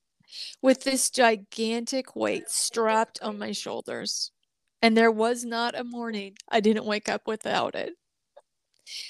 with 0.62 0.84
this 0.84 1.10
gigantic 1.10 2.14
weight 2.14 2.48
strapped 2.48 3.18
on 3.22 3.38
my 3.38 3.50
shoulders. 3.50 4.30
And 4.80 4.96
there 4.96 5.10
was 5.10 5.44
not 5.44 5.78
a 5.78 5.82
morning 5.82 6.36
I 6.48 6.60
didn't 6.60 6.86
wake 6.86 7.08
up 7.08 7.22
without 7.26 7.74
it. 7.74 7.94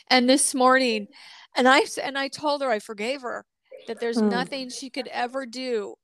And 0.09 0.27
this 0.29 0.55
morning, 0.55 1.09
and 1.55 1.69
I 1.69 1.83
and 2.03 2.17
I 2.17 2.29
told 2.29 2.63
her 2.63 2.71
I 2.71 2.79
forgave 2.79 3.21
her 3.21 3.45
that 3.89 4.01
there's 4.01 4.17
mm. 4.17 4.31
nothing 4.31 4.71
she 4.71 4.89
could 4.89 5.09
ever 5.09 5.45
do 5.45 5.97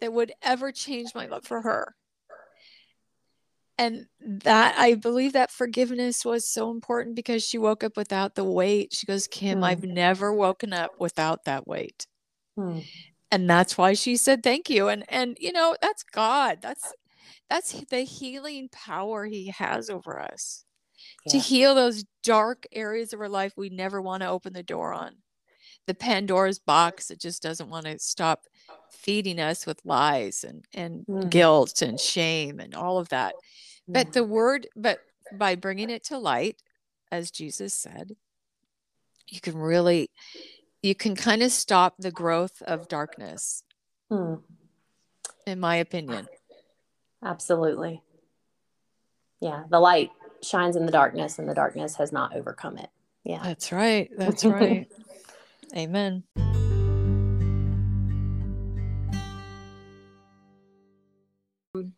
that 0.00 0.12
would 0.12 0.32
ever 0.42 0.70
change 0.70 1.16
my 1.16 1.26
love 1.26 1.44
for 1.44 1.62
her. 1.62 1.96
And 3.78 4.06
that 4.20 4.74
I 4.76 4.96
believe 4.96 5.34
that 5.34 5.52
forgiveness 5.52 6.24
was 6.24 6.44
so 6.48 6.70
important 6.72 7.14
because 7.14 7.46
she 7.46 7.58
woke 7.58 7.84
up 7.84 7.96
without 7.96 8.34
the 8.34 8.44
weight. 8.44 8.92
She 8.92 9.06
goes, 9.06 9.28
Kim, 9.28 9.60
mm. 9.60 9.64
I've 9.64 9.84
never 9.84 10.32
woken 10.32 10.72
up 10.72 10.90
without 10.98 11.44
that 11.44 11.68
weight. 11.68 12.08
Mm. 12.58 12.84
And 13.30 13.48
that's 13.48 13.78
why 13.78 13.92
she 13.92 14.16
said 14.16 14.42
thank 14.42 14.68
you. 14.68 14.88
And 14.88 15.04
and 15.08 15.36
you 15.38 15.52
know, 15.52 15.76
that's 15.80 16.02
God. 16.02 16.58
That's 16.60 16.92
that's 17.48 17.72
the 17.84 18.00
healing 18.00 18.68
power 18.72 19.26
he 19.26 19.48
has 19.48 19.88
over 19.88 20.20
us 20.20 20.64
yeah. 21.26 21.32
to 21.32 21.38
heal 21.38 21.74
those 21.74 22.04
dark 22.24 22.66
areas 22.72 23.12
of 23.12 23.20
our 23.20 23.28
life 23.28 23.52
we 23.56 23.68
never 23.68 24.02
want 24.02 24.22
to 24.22 24.28
open 24.28 24.52
the 24.52 24.62
door 24.62 24.92
on. 24.92 25.16
The 25.86 25.94
Pandora's 25.94 26.58
box 26.58 27.08
that 27.08 27.20
just 27.20 27.42
doesn't 27.42 27.70
want 27.70 27.86
to 27.86 27.98
stop 27.98 28.42
feeding 28.90 29.40
us 29.40 29.66
with 29.66 29.80
lies 29.84 30.44
and, 30.44 30.64
and 30.74 31.06
mm. 31.06 31.30
guilt 31.30 31.82
and 31.82 31.98
shame 31.98 32.60
and 32.60 32.74
all 32.74 32.98
of 32.98 33.08
that. 33.10 33.34
But 33.86 34.12
the 34.12 34.24
word, 34.24 34.66
but 34.76 34.98
by 35.32 35.54
bringing 35.54 35.88
it 35.88 36.04
to 36.04 36.18
light, 36.18 36.60
as 37.10 37.30
Jesus 37.30 37.72
said, 37.72 38.16
you 39.26 39.40
can 39.40 39.56
really, 39.56 40.10
you 40.82 40.94
can 40.94 41.16
kind 41.16 41.42
of 41.42 41.52
stop 41.52 41.94
the 41.98 42.10
growth 42.10 42.62
of 42.62 42.88
darkness, 42.88 43.62
mm. 44.10 44.42
in 45.46 45.60
my 45.60 45.76
opinion. 45.76 46.28
Absolutely. 47.24 48.02
Yeah, 49.40 49.64
the 49.70 49.80
light 49.80 50.10
shines 50.42 50.76
in 50.76 50.86
the 50.86 50.92
darkness 50.92 51.38
and 51.38 51.48
the 51.48 51.54
darkness 51.54 51.96
has 51.96 52.12
not 52.12 52.36
overcome 52.36 52.78
it. 52.78 52.90
Yeah. 53.24 53.42
That's 53.42 53.72
right. 53.72 54.10
That's 54.16 54.44
right. 54.44 54.86
Amen. 55.76 56.24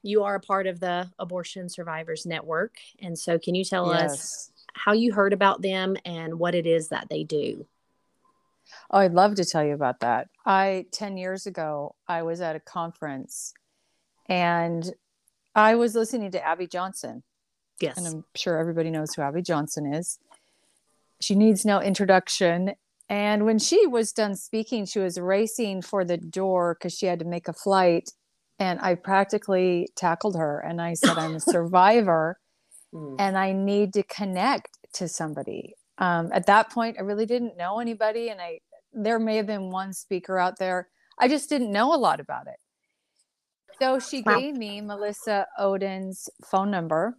You 0.02 0.24
are 0.24 0.36
a 0.36 0.40
part 0.40 0.66
of 0.66 0.80
the 0.80 1.10
Abortion 1.18 1.68
Survivors 1.68 2.26
Network. 2.26 2.76
And 3.00 3.18
so, 3.18 3.38
can 3.38 3.54
you 3.54 3.64
tell 3.64 3.92
yes. 3.92 4.12
us 4.12 4.52
how 4.74 4.92
you 4.92 5.12
heard 5.12 5.32
about 5.32 5.62
them 5.62 5.96
and 6.04 6.38
what 6.38 6.54
it 6.54 6.66
is 6.66 6.88
that 6.88 7.08
they 7.08 7.24
do? 7.24 7.66
Oh, 8.90 8.98
I'd 8.98 9.14
love 9.14 9.34
to 9.36 9.44
tell 9.44 9.64
you 9.64 9.74
about 9.74 10.00
that. 10.00 10.28
I, 10.46 10.86
10 10.92 11.16
years 11.16 11.46
ago, 11.46 11.94
I 12.08 12.22
was 12.22 12.40
at 12.40 12.56
a 12.56 12.60
conference 12.60 13.52
and 14.26 14.88
I 15.54 15.74
was 15.74 15.94
listening 15.94 16.30
to 16.32 16.46
Abby 16.46 16.66
Johnson. 16.66 17.22
Yes. 17.80 17.96
And 17.96 18.06
I'm 18.06 18.24
sure 18.36 18.58
everybody 18.58 18.90
knows 18.90 19.14
who 19.14 19.22
Abby 19.22 19.42
Johnson 19.42 19.92
is. 19.92 20.18
She 21.20 21.34
needs 21.34 21.64
no 21.64 21.80
introduction. 21.80 22.72
And 23.08 23.44
when 23.44 23.58
she 23.58 23.86
was 23.86 24.12
done 24.12 24.36
speaking, 24.36 24.86
she 24.86 25.00
was 25.00 25.18
racing 25.18 25.82
for 25.82 26.04
the 26.04 26.16
door 26.16 26.74
because 26.74 26.96
she 26.96 27.06
had 27.06 27.18
to 27.18 27.24
make 27.24 27.48
a 27.48 27.52
flight. 27.52 28.12
And 28.60 28.78
I 28.80 28.94
practically 28.94 29.88
tackled 29.96 30.36
her 30.36 30.60
and 30.60 30.80
I 30.80 30.94
said, 30.94 31.16
I'm 31.16 31.34
a 31.34 31.40
survivor 31.54 32.38
mm. 32.94 33.16
and 33.18 33.36
I 33.36 33.52
need 33.52 33.94
to 33.94 34.02
connect 34.02 34.78
to 34.94 35.08
somebody. 35.08 35.74
Um, 35.98 36.30
at 36.32 36.46
that 36.46 36.70
point, 36.70 36.96
I 36.98 37.02
really 37.02 37.26
didn't 37.26 37.56
know 37.56 37.80
anybody. 37.80 38.28
And 38.28 38.40
I, 38.40 38.60
there 38.92 39.18
may 39.18 39.36
have 39.36 39.46
been 39.46 39.70
one 39.70 39.92
speaker 39.92 40.38
out 40.38 40.58
there. 40.58 40.88
I 41.18 41.26
just 41.26 41.48
didn't 41.48 41.72
know 41.72 41.94
a 41.94 41.96
lot 41.96 42.20
about 42.20 42.46
it. 42.46 42.56
So 43.80 43.98
she 43.98 44.22
wow. 44.22 44.38
gave 44.38 44.56
me 44.56 44.82
Melissa 44.82 45.46
Ohden's 45.58 46.28
phone 46.44 46.70
number. 46.70 47.16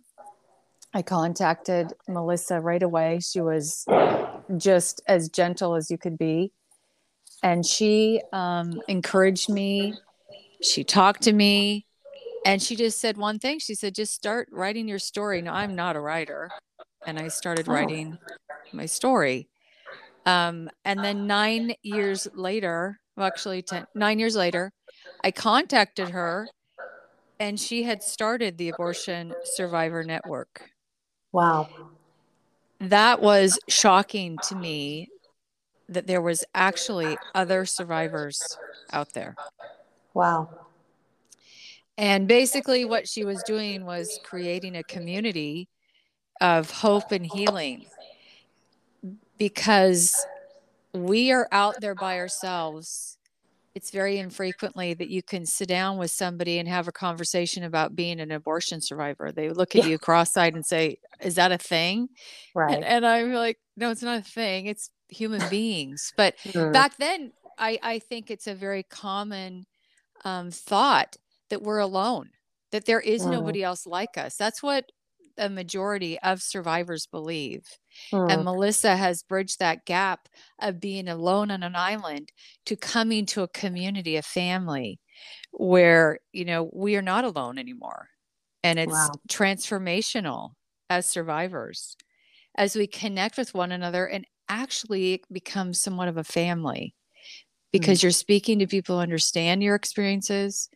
I 0.93 1.01
contacted 1.01 1.93
Melissa 2.07 2.59
right 2.59 2.83
away. 2.83 3.19
She 3.21 3.41
was 3.41 3.85
just 4.57 5.01
as 5.07 5.29
gentle 5.29 5.75
as 5.75 5.89
you 5.89 5.97
could 5.97 6.17
be. 6.17 6.51
And 7.41 7.65
she 7.65 8.21
um, 8.31 8.81
encouraged 8.87 9.49
me. 9.49 9.95
She 10.61 10.83
talked 10.83 11.23
to 11.23 11.33
me. 11.33 11.85
And 12.43 12.59
she 12.59 12.75
just 12.75 12.99
said 12.99 13.17
one 13.17 13.37
thing. 13.37 13.59
She 13.59 13.75
said, 13.75 13.93
just 13.93 14.15
start 14.15 14.49
writing 14.51 14.87
your 14.87 14.97
story. 14.97 15.43
Now, 15.43 15.53
I'm 15.53 15.75
not 15.75 15.95
a 15.95 15.99
writer. 15.99 16.49
And 17.05 17.19
I 17.19 17.27
started 17.27 17.69
oh. 17.69 17.73
writing 17.73 18.17
my 18.73 18.87
story. 18.87 19.47
Um, 20.25 20.69
and 20.83 21.03
then 21.03 21.27
nine 21.27 21.73
years 21.83 22.27
later, 22.33 22.99
well, 23.15 23.27
actually, 23.27 23.61
ten, 23.61 23.85
nine 23.93 24.17
years 24.17 24.35
later, 24.35 24.71
I 25.23 25.31
contacted 25.31 26.09
her 26.09 26.47
and 27.39 27.59
she 27.59 27.83
had 27.83 28.03
started 28.03 28.57
the 28.57 28.69
Abortion 28.69 29.33
Survivor 29.43 30.03
Network. 30.03 30.69
Wow. 31.31 31.69
That 32.79 33.21
was 33.21 33.59
shocking 33.67 34.37
to 34.49 34.55
me 34.55 35.09
that 35.89 36.07
there 36.07 36.21
was 36.21 36.43
actually 36.55 37.17
other 37.35 37.65
survivors 37.65 38.39
out 38.93 39.13
there. 39.13 39.35
Wow. 40.13 40.49
And 41.97 42.27
basically 42.27 42.85
what 42.85 43.07
she 43.07 43.25
was 43.25 43.43
doing 43.43 43.85
was 43.85 44.19
creating 44.23 44.75
a 44.75 44.83
community 44.83 45.69
of 46.39 46.71
hope 46.71 47.11
and 47.11 47.25
healing 47.25 47.85
because 49.37 50.15
we 50.93 51.31
are 51.31 51.47
out 51.51 51.79
there 51.79 51.95
by 51.95 52.17
ourselves 52.17 53.17
it's 53.73 53.91
very 53.91 54.17
infrequently 54.17 54.93
that 54.93 55.09
you 55.09 55.23
can 55.23 55.45
sit 55.45 55.69
down 55.69 55.97
with 55.97 56.11
somebody 56.11 56.59
and 56.59 56.67
have 56.67 56.87
a 56.87 56.91
conversation 56.91 57.63
about 57.63 57.95
being 57.95 58.19
an 58.19 58.31
abortion 58.31 58.81
survivor. 58.81 59.31
They 59.31 59.49
look 59.49 59.75
at 59.75 59.83
yeah. 59.83 59.91
you 59.91 59.97
cross-eyed 59.97 60.55
and 60.55 60.65
say, 60.65 60.97
"Is 61.21 61.35
that 61.35 61.51
a 61.51 61.57
thing?" 61.57 62.09
Right. 62.53 62.75
And, 62.75 62.83
and, 62.83 63.05
I'm 63.05 63.33
like, 63.33 63.59
"No, 63.77 63.89
it's 63.89 64.01
not 64.01 64.19
a 64.19 64.23
thing. 64.23 64.65
It's 64.65 64.89
human 65.07 65.41
beings." 65.49 66.11
But 66.17 66.35
mm. 66.43 66.73
back 66.73 66.97
then, 66.97 67.31
I 67.57 67.79
I 67.81 67.99
think 67.99 68.29
it's 68.29 68.47
a 68.47 68.53
very 68.53 68.83
common 68.83 69.65
um, 70.23 70.51
thought 70.51 71.17
that 71.49 71.61
we're 71.61 71.79
alone, 71.79 72.29
that 72.71 72.85
there 72.85 72.99
is 72.99 73.23
mm. 73.23 73.31
nobody 73.31 73.63
else 73.63 73.85
like 73.85 74.17
us. 74.17 74.35
That's 74.35 74.63
what 74.63 74.91
a 75.37 75.49
majority 75.49 76.19
of 76.19 76.41
survivors 76.41 77.07
believe. 77.07 77.65
Mm. 78.11 78.31
And 78.31 78.43
Melissa 78.43 78.95
has 78.95 79.23
bridged 79.23 79.59
that 79.59 79.85
gap 79.85 80.27
of 80.59 80.79
being 80.79 81.07
alone 81.07 81.51
on 81.51 81.63
an 81.63 81.75
island 81.75 82.31
to 82.65 82.75
coming 82.75 83.25
to 83.27 83.43
a 83.43 83.47
community, 83.47 84.17
a 84.17 84.21
family 84.21 84.99
where, 85.51 86.19
you 86.31 86.45
know, 86.45 86.69
we 86.73 86.95
are 86.95 87.01
not 87.01 87.25
alone 87.25 87.57
anymore. 87.57 88.07
And 88.63 88.77
it's 88.77 88.91
wow. 88.91 89.11
transformational 89.29 90.51
as 90.89 91.05
survivors 91.05 91.95
as 92.55 92.75
we 92.75 92.85
connect 92.85 93.37
with 93.37 93.53
one 93.53 93.71
another 93.71 94.05
and 94.05 94.25
actually 94.49 95.23
become 95.31 95.73
somewhat 95.73 96.09
of 96.09 96.17
a 96.17 96.23
family 96.23 96.93
because 97.71 97.99
mm. 97.99 98.03
you're 98.03 98.11
speaking 98.11 98.59
to 98.59 98.67
people 98.67 98.95
who 98.95 99.01
understand 99.01 99.63
your 99.63 99.75
experiences, 99.75 100.69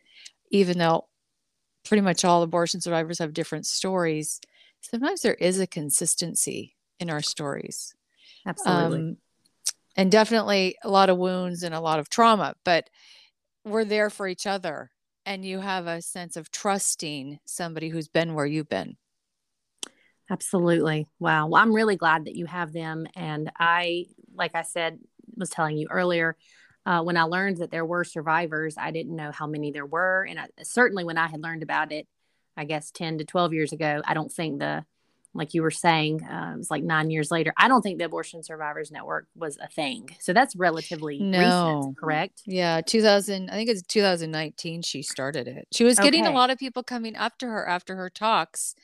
even 0.50 0.78
though 0.78 1.08
pretty 1.84 2.00
much 2.00 2.24
all 2.24 2.42
abortion 2.42 2.80
survivors 2.80 3.18
have 3.18 3.32
different 3.32 3.66
stories. 3.66 4.40
Sometimes 4.80 5.22
there 5.22 5.34
is 5.34 5.60
a 5.60 5.66
consistency 5.66 6.74
in 6.98 7.10
our 7.10 7.22
stories. 7.22 7.94
Absolutely. 8.46 8.98
Um, 8.98 9.16
and 9.96 10.10
definitely 10.10 10.76
a 10.82 10.90
lot 10.90 11.10
of 11.10 11.16
wounds 11.16 11.62
and 11.62 11.74
a 11.74 11.80
lot 11.80 11.98
of 11.98 12.08
trauma, 12.08 12.54
but 12.64 12.90
we're 13.64 13.84
there 13.84 14.10
for 14.10 14.28
each 14.28 14.46
other. 14.46 14.90
And 15.24 15.44
you 15.44 15.58
have 15.58 15.86
a 15.86 16.02
sense 16.02 16.36
of 16.36 16.52
trusting 16.52 17.40
somebody 17.44 17.88
who's 17.88 18.08
been 18.08 18.34
where 18.34 18.46
you've 18.46 18.68
been. 18.68 18.96
Absolutely. 20.30 21.08
Wow. 21.18 21.48
Well, 21.48 21.62
I'm 21.62 21.72
really 21.72 21.96
glad 21.96 22.26
that 22.26 22.36
you 22.36 22.46
have 22.46 22.72
them. 22.72 23.06
And 23.16 23.50
I, 23.58 24.06
like 24.34 24.54
I 24.54 24.62
said, 24.62 24.98
was 25.36 25.50
telling 25.50 25.76
you 25.76 25.88
earlier, 25.90 26.36
uh, 26.86 27.02
when 27.02 27.16
I 27.16 27.24
learned 27.24 27.58
that 27.58 27.72
there 27.72 27.84
were 27.84 28.04
survivors, 28.04 28.76
I 28.78 28.92
didn't 28.92 29.16
know 29.16 29.32
how 29.32 29.48
many 29.48 29.72
there 29.72 29.84
were. 29.84 30.24
And 30.28 30.38
I, 30.38 30.46
certainly 30.62 31.02
when 31.02 31.18
I 31.18 31.26
had 31.26 31.42
learned 31.42 31.64
about 31.64 31.90
it, 31.90 32.06
I 32.56 32.64
guess 32.64 32.92
10 32.92 33.18
to 33.18 33.24
12 33.24 33.52
years 33.52 33.72
ago, 33.72 34.00
I 34.04 34.14
don't 34.14 34.32
think 34.32 34.60
the 34.60 34.84
like 35.34 35.52
you 35.52 35.60
were 35.60 35.70
saying, 35.70 36.22
uh, 36.24 36.52
it 36.54 36.56
was 36.56 36.70
like 36.70 36.82
nine 36.82 37.10
years 37.10 37.30
later. 37.30 37.52
I 37.58 37.68
don't 37.68 37.82
think 37.82 37.98
the 37.98 38.06
Abortion 38.06 38.42
Survivors 38.42 38.90
Network 38.90 39.26
was 39.36 39.58
a 39.58 39.68
thing. 39.68 40.16
So 40.18 40.32
that's 40.32 40.56
relatively 40.56 41.18
no. 41.18 41.76
recent, 41.76 41.98
correct? 41.98 42.42
Yeah, 42.46 42.80
2000, 42.80 43.50
I 43.50 43.52
think 43.52 43.68
it's 43.68 43.82
2019 43.82 44.80
she 44.80 45.02
started 45.02 45.46
it. 45.46 45.68
She 45.72 45.84
was 45.84 45.98
getting 45.98 46.22
okay. 46.22 46.32
a 46.32 46.34
lot 46.34 46.48
of 46.48 46.56
people 46.56 46.82
coming 46.82 47.16
up 47.16 47.36
to 47.38 47.46
her 47.46 47.68
after 47.68 47.96
her 47.96 48.08
talks 48.08 48.74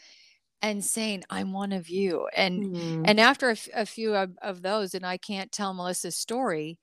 and 0.60 0.84
saying, 0.84 1.24
I'm 1.30 1.52
one 1.52 1.72
of 1.72 1.88
you. 1.88 2.28
And 2.36 2.64
mm-hmm. 2.66 3.02
and 3.06 3.18
after 3.18 3.48
a, 3.48 3.52
f- 3.52 3.68
a 3.74 3.86
few 3.86 4.14
of, 4.14 4.36
of 4.42 4.60
those, 4.60 4.94
and 4.94 5.06
I 5.06 5.16
can't 5.16 5.50
tell 5.50 5.72
Melissa's 5.72 6.16
story, 6.16 6.78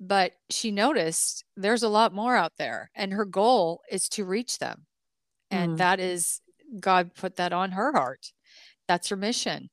but 0.00 0.32
she 0.50 0.70
noticed 0.70 1.44
there's 1.56 1.82
a 1.82 1.88
lot 1.88 2.14
more 2.14 2.36
out 2.36 2.52
there. 2.58 2.90
And 2.94 3.12
her 3.12 3.24
goal 3.24 3.82
is 3.90 4.08
to 4.10 4.24
reach 4.24 4.58
them. 4.58 4.86
And 5.50 5.74
mm. 5.74 5.78
that 5.78 6.00
is 6.00 6.40
God 6.78 7.14
put 7.14 7.36
that 7.36 7.52
on 7.52 7.72
her 7.72 7.92
heart 7.92 8.32
that's 8.88 9.08
her 9.08 9.16
mission 9.16 9.70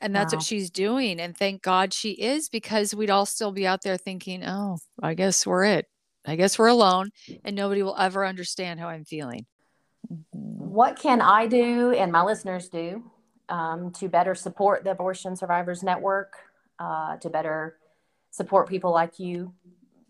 and 0.00 0.14
that's 0.14 0.32
wow. 0.32 0.38
what 0.38 0.46
she's 0.46 0.70
doing 0.70 1.18
and 1.18 1.36
thank 1.36 1.62
god 1.62 1.92
she 1.92 2.10
is 2.10 2.48
because 2.48 2.94
we'd 2.94 3.10
all 3.10 3.26
still 3.26 3.50
be 3.50 3.66
out 3.66 3.82
there 3.82 3.96
thinking 3.96 4.44
oh 4.44 4.78
i 5.02 5.14
guess 5.14 5.44
we're 5.44 5.64
it 5.64 5.86
i 6.24 6.36
guess 6.36 6.58
we're 6.58 6.68
alone 6.68 7.10
and 7.44 7.56
nobody 7.56 7.82
will 7.82 7.96
ever 7.98 8.24
understand 8.24 8.78
how 8.78 8.86
i'm 8.86 9.04
feeling 9.04 9.44
mm-hmm. 10.12 10.22
what 10.32 10.96
can 10.96 11.20
i 11.20 11.46
do 11.46 11.90
and 11.92 12.12
my 12.12 12.22
listeners 12.22 12.68
do 12.68 13.02
um, 13.48 13.90
to 13.92 14.08
better 14.10 14.34
support 14.34 14.84
the 14.84 14.90
abortion 14.90 15.34
survivors 15.34 15.82
network 15.82 16.34
uh, 16.78 17.16
to 17.16 17.30
better 17.30 17.78
support 18.38 18.68
people 18.68 18.92
like 18.92 19.18
you 19.18 19.52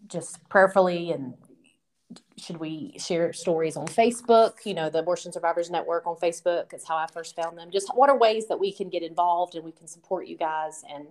just 0.06 0.46
prayerfully 0.48 1.12
and 1.12 1.34
should 2.36 2.58
we 2.58 2.94
share 2.98 3.32
stories 3.32 3.76
on 3.76 3.86
Facebook? 3.86 4.64
You 4.64 4.74
know, 4.74 4.88
the 4.90 5.00
Abortion 5.00 5.32
Survivors 5.32 5.70
Network 5.70 6.06
on 6.06 6.16
Facebook 6.16 6.72
is 6.72 6.86
how 6.86 6.96
I 6.96 7.06
first 7.06 7.34
found 7.34 7.58
them. 7.58 7.70
Just 7.70 7.90
what 7.94 8.08
are 8.08 8.16
ways 8.16 8.46
that 8.48 8.60
we 8.60 8.70
can 8.72 8.88
get 8.88 9.02
involved 9.02 9.54
and 9.54 9.64
we 9.64 9.72
can 9.72 9.86
support 9.86 10.26
you 10.26 10.36
guys 10.36 10.84
and 10.92 11.06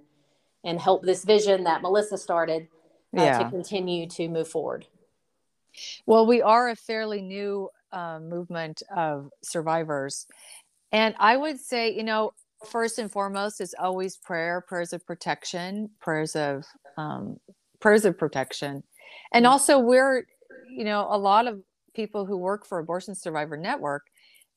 and 0.63 0.79
help 0.79 1.03
this 1.03 1.23
vision 1.23 1.63
that 1.65 1.81
Melissa 1.81 2.17
started 2.17 2.67
uh, 3.15 3.21
yeah. 3.21 3.39
to 3.39 3.49
continue 3.49 4.07
to 4.09 4.27
move 4.27 4.47
forward. 4.47 4.87
Well, 6.05 6.25
we 6.25 6.41
are 6.41 6.69
a 6.69 6.75
fairly 6.75 7.21
new 7.21 7.69
uh, 7.91 8.19
movement 8.19 8.81
of 8.95 9.29
survivors, 9.43 10.25
and 10.91 11.15
I 11.19 11.37
would 11.37 11.59
say, 11.59 11.93
you 11.93 12.03
know, 12.03 12.31
first 12.65 12.97
and 12.99 13.11
foremost 13.11 13.61
is 13.61 13.75
always 13.77 14.17
prayer, 14.17 14.61
prayers 14.61 14.93
of 14.93 15.05
protection, 15.05 15.89
prayers 15.99 16.35
of 16.35 16.65
um, 16.97 17.37
prayers 17.79 18.05
of 18.05 18.17
protection, 18.17 18.83
and 19.31 19.45
mm. 19.45 19.49
also 19.49 19.79
we're 19.79 20.25
you 20.69 20.83
know, 20.83 21.07
a 21.09 21.17
lot 21.17 21.47
of 21.47 21.61
people 21.95 22.25
who 22.25 22.37
work 22.37 22.65
for 22.65 22.79
Abortion 22.79 23.15
Survivor 23.15 23.57
Network, 23.57 24.07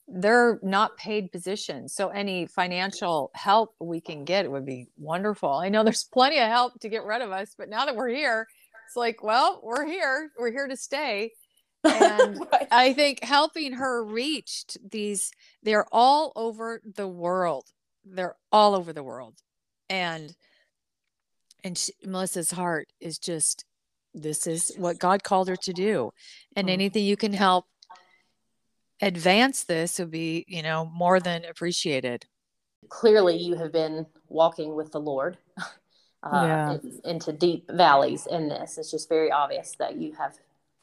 they're 0.06 0.58
not 0.62 0.96
paid 0.96 1.32
positions. 1.32 1.94
So 1.94 2.08
any 2.08 2.46
financial 2.46 3.30
help 3.34 3.74
we 3.80 4.00
can 4.00 4.24
get 4.24 4.50
would 4.50 4.66
be 4.66 4.88
wonderful. 4.98 5.50
I 5.50 5.68
know 5.68 5.82
there's 5.82 6.04
plenty 6.04 6.38
of 6.38 6.48
help 6.48 6.78
to 6.80 6.88
get 6.88 7.04
rid 7.04 7.22
of 7.22 7.30
us, 7.30 7.54
but 7.56 7.68
now 7.68 7.86
that 7.86 7.96
we're 7.96 8.08
here, 8.08 8.46
it's 8.86 8.96
like, 8.96 9.22
well, 9.22 9.60
we're 9.62 9.86
here. 9.86 10.30
We're 10.38 10.50
here 10.50 10.66
to 10.66 10.76
stay. 10.76 11.32
And 11.84 12.38
right. 12.52 12.66
I 12.70 12.92
think 12.92 13.22
helping 13.22 13.72
her 13.74 14.04
reach 14.04 14.64
these, 14.90 15.30
they're 15.62 15.86
all 15.92 16.32
over 16.34 16.82
the 16.84 17.08
world. 17.08 17.64
They're 18.04 18.36
all 18.50 18.74
over 18.74 18.92
the 18.92 19.04
world. 19.04 19.36
And 19.88 20.34
and 21.64 21.76
she, 21.76 21.92
Melissa's 22.04 22.50
heart 22.50 22.88
is 23.00 23.18
just 23.18 23.64
this 24.14 24.46
is 24.46 24.72
what 24.76 24.98
God 24.98 25.22
called 25.22 25.48
her 25.48 25.56
to 25.56 25.72
do. 25.72 26.12
And 26.56 26.68
mm. 26.68 26.72
anything 26.72 27.04
you 27.04 27.16
can 27.16 27.32
help 27.32 27.66
advance 29.00 29.64
this 29.64 29.98
would 29.98 30.10
be, 30.10 30.44
you 30.48 30.62
know, 30.62 30.90
more 30.92 31.20
than 31.20 31.44
appreciated. 31.44 32.26
Clearly, 32.88 33.36
you 33.36 33.54
have 33.56 33.72
been 33.72 34.06
walking 34.28 34.74
with 34.74 34.90
the 34.92 35.00
Lord 35.00 35.38
uh, 36.22 36.30
yeah. 36.32 36.76
into 37.04 37.32
deep 37.32 37.70
valleys 37.70 38.26
in 38.26 38.48
this. 38.48 38.78
It's 38.78 38.90
just 38.90 39.08
very 39.08 39.30
obvious 39.30 39.76
that 39.78 39.96
you 39.96 40.12
have 40.14 40.34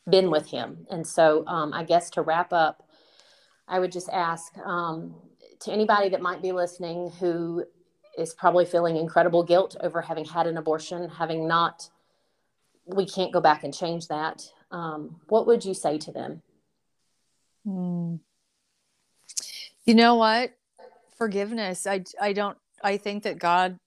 been 0.10 0.32
with 0.32 0.48
Him. 0.48 0.88
And 0.90 1.06
so, 1.06 1.46
um, 1.48 1.74
I 1.74 1.84
guess 1.84 2.10
to 2.12 2.22
wrap 2.22 2.54
up, 2.54 2.88
I 3.68 3.80
would 3.80 3.92
just 3.92 4.10
ask 4.10 4.58
um, 4.60 5.16
to 5.62 5.72
anybody 5.72 6.10
that 6.10 6.22
might 6.22 6.42
be 6.42 6.54
listening 6.54 7.12
who 7.20 7.66
is 8.18 8.34
probably 8.34 8.66
feeling 8.66 8.98
incredible 8.98 9.44
guilt 9.44 9.76
over 9.82 10.02
having 10.02 10.26
had 10.26 10.48
an 10.48 10.58
abortion, 10.58 11.08
having 11.10 11.48
not, 11.48 11.90
we 12.86 13.06
can't 13.06 13.32
go 13.32 13.40
back 13.40 13.64
and 13.64 13.74
change 13.74 14.08
that. 14.08 14.44
Um, 14.72 15.22
what 15.28 15.46
would 15.48 15.64
you 15.64 15.74
say 15.74 15.98
to 16.00 16.12
them? 16.12 16.42
Mm. 17.66 18.20
You 19.86 19.96
know 19.96 20.16
what? 20.16 20.52
Forgiveness. 21.18 21.88
I, 21.88 22.04
I 22.20 22.34
don't, 22.34 22.58
I 22.84 22.98
think 22.98 23.24
that 23.24 23.40
God 23.40 23.80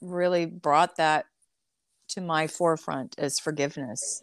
really 0.00 0.46
brought 0.46 0.96
that 0.96 1.26
to 2.08 2.20
my 2.20 2.46
forefront 2.46 3.14
as 3.18 3.38
forgiveness, 3.38 4.22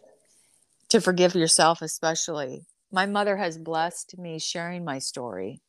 to 0.88 1.00
forgive 1.00 1.34
yourself, 1.34 1.82
especially. 1.82 2.64
My 2.90 3.06
mother 3.06 3.36
has 3.36 3.58
blessed 3.58 4.16
me 4.18 4.38
sharing 4.38 4.84
my 4.84 4.98
story. 4.98 5.60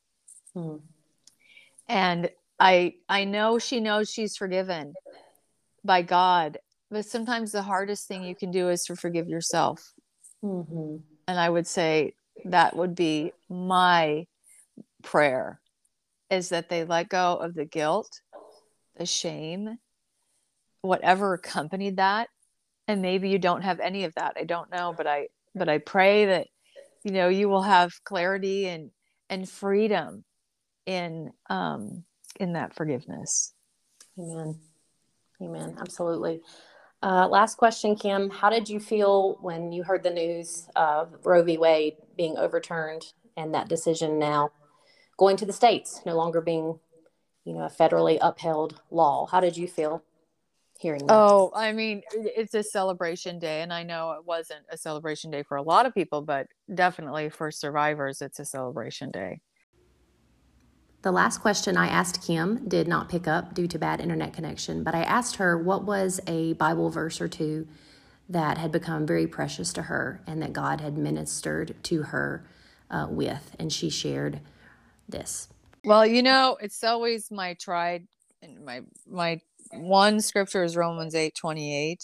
Mm. 0.56 0.82
And 1.88 2.30
I 2.60 2.96
I 3.10 3.26
know 3.26 3.60
she 3.60 3.80
knows 3.80 4.10
she's 4.10 4.38
forgiven 4.38 4.94
by 5.84 6.02
God, 6.02 6.58
but 6.90 7.06
sometimes 7.06 7.52
the 7.52 7.62
hardest 7.62 8.08
thing 8.08 8.24
you 8.24 8.36
can 8.36 8.52
do 8.52 8.70
is 8.70 8.86
to 8.86 8.96
forgive 8.96 9.28
yourself. 9.28 9.94
Mm-hmm. 10.44 10.98
And 11.28 11.40
I 11.40 11.50
would 11.50 11.68
say 11.68 12.14
that 12.46 12.76
would 12.76 12.96
be 12.96 13.34
my 13.50 14.26
prayer 15.04 15.60
is 16.30 16.50
that 16.50 16.70
they 16.70 16.84
let 16.84 17.10
go 17.10 17.36
of 17.36 17.54
the 17.54 17.66
guilt, 17.66 18.22
the 18.98 19.06
shame, 19.06 19.78
whatever 20.82 21.34
accompanied 21.34 21.98
that. 21.98 22.30
And 22.88 23.02
maybe 23.02 23.30
you 23.30 23.40
don't 23.40 23.64
have 23.64 23.80
any 23.80 24.04
of 24.04 24.14
that. 24.16 24.38
I 24.40 24.44
don't 24.44 24.72
know, 24.72 24.94
but 24.96 25.08
I 25.08 25.28
but 25.56 25.70
I 25.70 25.80
pray 25.80 26.26
that 26.26 26.48
you 27.04 27.12
know 27.12 27.30
you 27.30 27.50
will 27.50 27.64
have 27.64 27.92
clarity 28.04 28.68
and 28.68 28.92
and 29.30 29.50
freedom 29.50 30.24
in 30.86 31.32
um 31.50 32.04
in 32.40 32.54
that 32.54 32.76
forgiveness. 32.76 33.54
Amen. 34.18 34.60
Amen. 35.42 35.78
Absolutely. 35.80 36.42
Uh, 37.04 37.28
last 37.28 37.58
question, 37.58 37.96
Kim. 37.96 38.30
How 38.30 38.50
did 38.50 38.70
you 38.70 38.80
feel 38.80 39.38
when 39.42 39.72
you 39.72 39.84
heard 39.84 40.04
the 40.04 40.10
news 40.10 40.68
of 40.76 41.14
Roe 41.24 41.44
v. 41.44 41.58
Wade 41.58 41.98
being 42.18 42.38
overturned 42.38 43.14
and 43.38 43.54
that 43.54 43.68
decision 43.68 44.18
now 44.18 44.52
going 45.18 45.38
to 45.38 45.46
the 45.46 45.54
states, 45.54 46.02
no 46.06 46.16
longer 46.16 46.42
being, 46.42 46.80
you 47.44 47.54
know, 47.54 47.66
a 47.66 47.70
federally 47.70 48.18
upheld 48.22 48.82
law? 48.90 49.28
How 49.28 49.40
did 49.40 49.58
you 49.58 49.68
feel 49.68 50.04
hearing 50.80 51.06
that? 51.06 51.14
Oh, 51.14 51.52
I 51.54 51.74
mean, 51.74 52.02
it's 52.14 52.54
a 52.54 52.64
celebration 52.64 53.40
day, 53.40 53.62
and 53.62 53.72
I 53.72 53.84
know 53.84 54.14
it 54.14 54.26
wasn't 54.26 54.66
a 54.70 54.78
celebration 54.78 55.32
day 55.32 55.44
for 55.44 55.58
a 55.58 55.62
lot 55.62 55.86
of 55.86 55.94
people, 55.94 56.22
but 56.22 56.48
definitely 56.74 57.30
for 57.30 57.52
survivors, 57.52 58.22
it's 58.22 58.40
a 58.40 58.46
celebration 58.46 59.12
day. 59.12 59.42
The 61.06 61.12
last 61.12 61.38
question 61.38 61.78
I 61.78 61.86
asked 61.86 62.26
Kim 62.26 62.68
did 62.68 62.88
not 62.88 63.10
pick 63.10 63.28
up 63.28 63.54
due 63.54 63.68
to 63.68 63.78
bad 63.78 64.02
internet 64.02 64.34
connection, 64.34 64.84
but 64.84 64.96
I 64.96 65.04
asked 65.04 65.36
her 65.36 65.56
what 65.56 65.84
was 65.84 66.20
a 66.26 66.54
Bible 66.54 66.90
verse 66.90 67.22
or 67.22 67.28
two 67.28 67.68
that 68.28 68.58
had 68.58 68.72
become 68.72 69.06
very 69.06 69.28
precious 69.28 69.72
to 69.74 69.84
her 69.84 70.24
and 70.26 70.42
that 70.42 70.52
God 70.52 70.82
had 70.82 70.98
ministered 70.98 71.76
to 71.84 72.02
her 72.02 72.44
uh, 72.90 73.06
with, 73.08 73.56
and 73.60 73.72
she 73.72 73.92
shared 73.92 74.40
this. 75.08 75.48
Well, 75.84 76.08
you 76.08 76.24
know, 76.24 76.58
it's 76.60 76.84
always 76.84 77.30
my 77.30 77.54
tried 77.54 78.08
and 78.42 78.66
my 78.66 78.82
my 79.08 79.42
one 79.74 80.22
scripture 80.22 80.64
is 80.64 80.76
Romans 80.76 81.14
eight 81.14 81.36
twenty 81.36 81.72
eight, 81.72 82.04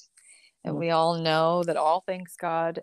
and 0.63 0.73
mm-hmm. 0.73 0.79
we 0.79 0.91
all 0.91 1.17
know 1.17 1.63
that 1.63 1.75
all 1.75 2.01
things 2.01 2.35
God 2.39 2.81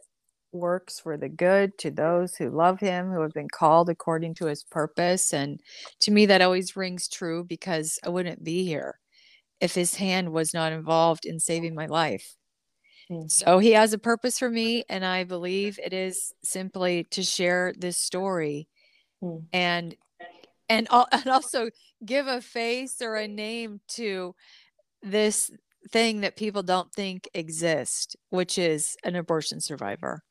works 0.53 1.01
for 1.01 1.17
the 1.17 1.29
good 1.29 1.77
to 1.79 1.91
those 1.91 2.37
who 2.37 2.51
love 2.51 2.81
him, 2.81 3.11
who 3.11 3.21
have 3.21 3.33
been 3.33 3.49
called 3.49 3.89
according 3.89 4.35
to 4.35 4.47
his 4.47 4.65
purpose. 4.65 5.33
And 5.33 5.61
to 6.01 6.11
me, 6.11 6.27
that 6.27 6.43
always 6.43 6.77
rings 6.77 7.09
true 7.09 7.45
because 7.45 7.99
I 8.05 8.09
wouldn't 8.09 8.45
be 8.45 8.65
here 8.65 8.99
if 9.61 9.75
his 9.75 9.95
hand 9.95 10.33
was 10.33 10.55
not 10.55 10.73
involved 10.73 11.25
in 11.25 11.41
saving 11.41 11.75
my 11.75 11.87
life. 11.87 12.35
Mm. 13.11 13.31
So 13.31 13.59
he 13.59 13.73
has 13.73 13.93
a 13.93 13.99
purpose 13.99 14.39
for 14.39 14.51
me, 14.51 14.85
and 14.89 15.05
I 15.05 15.25
believe 15.25 15.79
it 15.83 15.93
is 15.93 16.33
simply 16.45 17.05
to 17.11 17.23
share 17.23 17.73
this 17.77 17.97
story 17.97 18.69
mm. 19.23 19.45
and 19.53 19.97
and 20.69 20.89
and 21.13 21.27
also 21.29 21.71
give 22.05 22.27
a 22.27 22.41
face 22.41 23.01
or 23.01 23.17
a 23.17 23.27
name 23.27 23.81
to 23.89 24.35
this 25.03 25.51
thing 25.91 26.21
that 26.21 26.37
people 26.37 26.63
don't 26.63 26.93
think 26.93 27.29
exists, 27.35 28.17
which 28.31 28.59
is 28.59 28.97
an 29.05 29.17
abortion 29.17 29.61
survivor. 29.61 30.23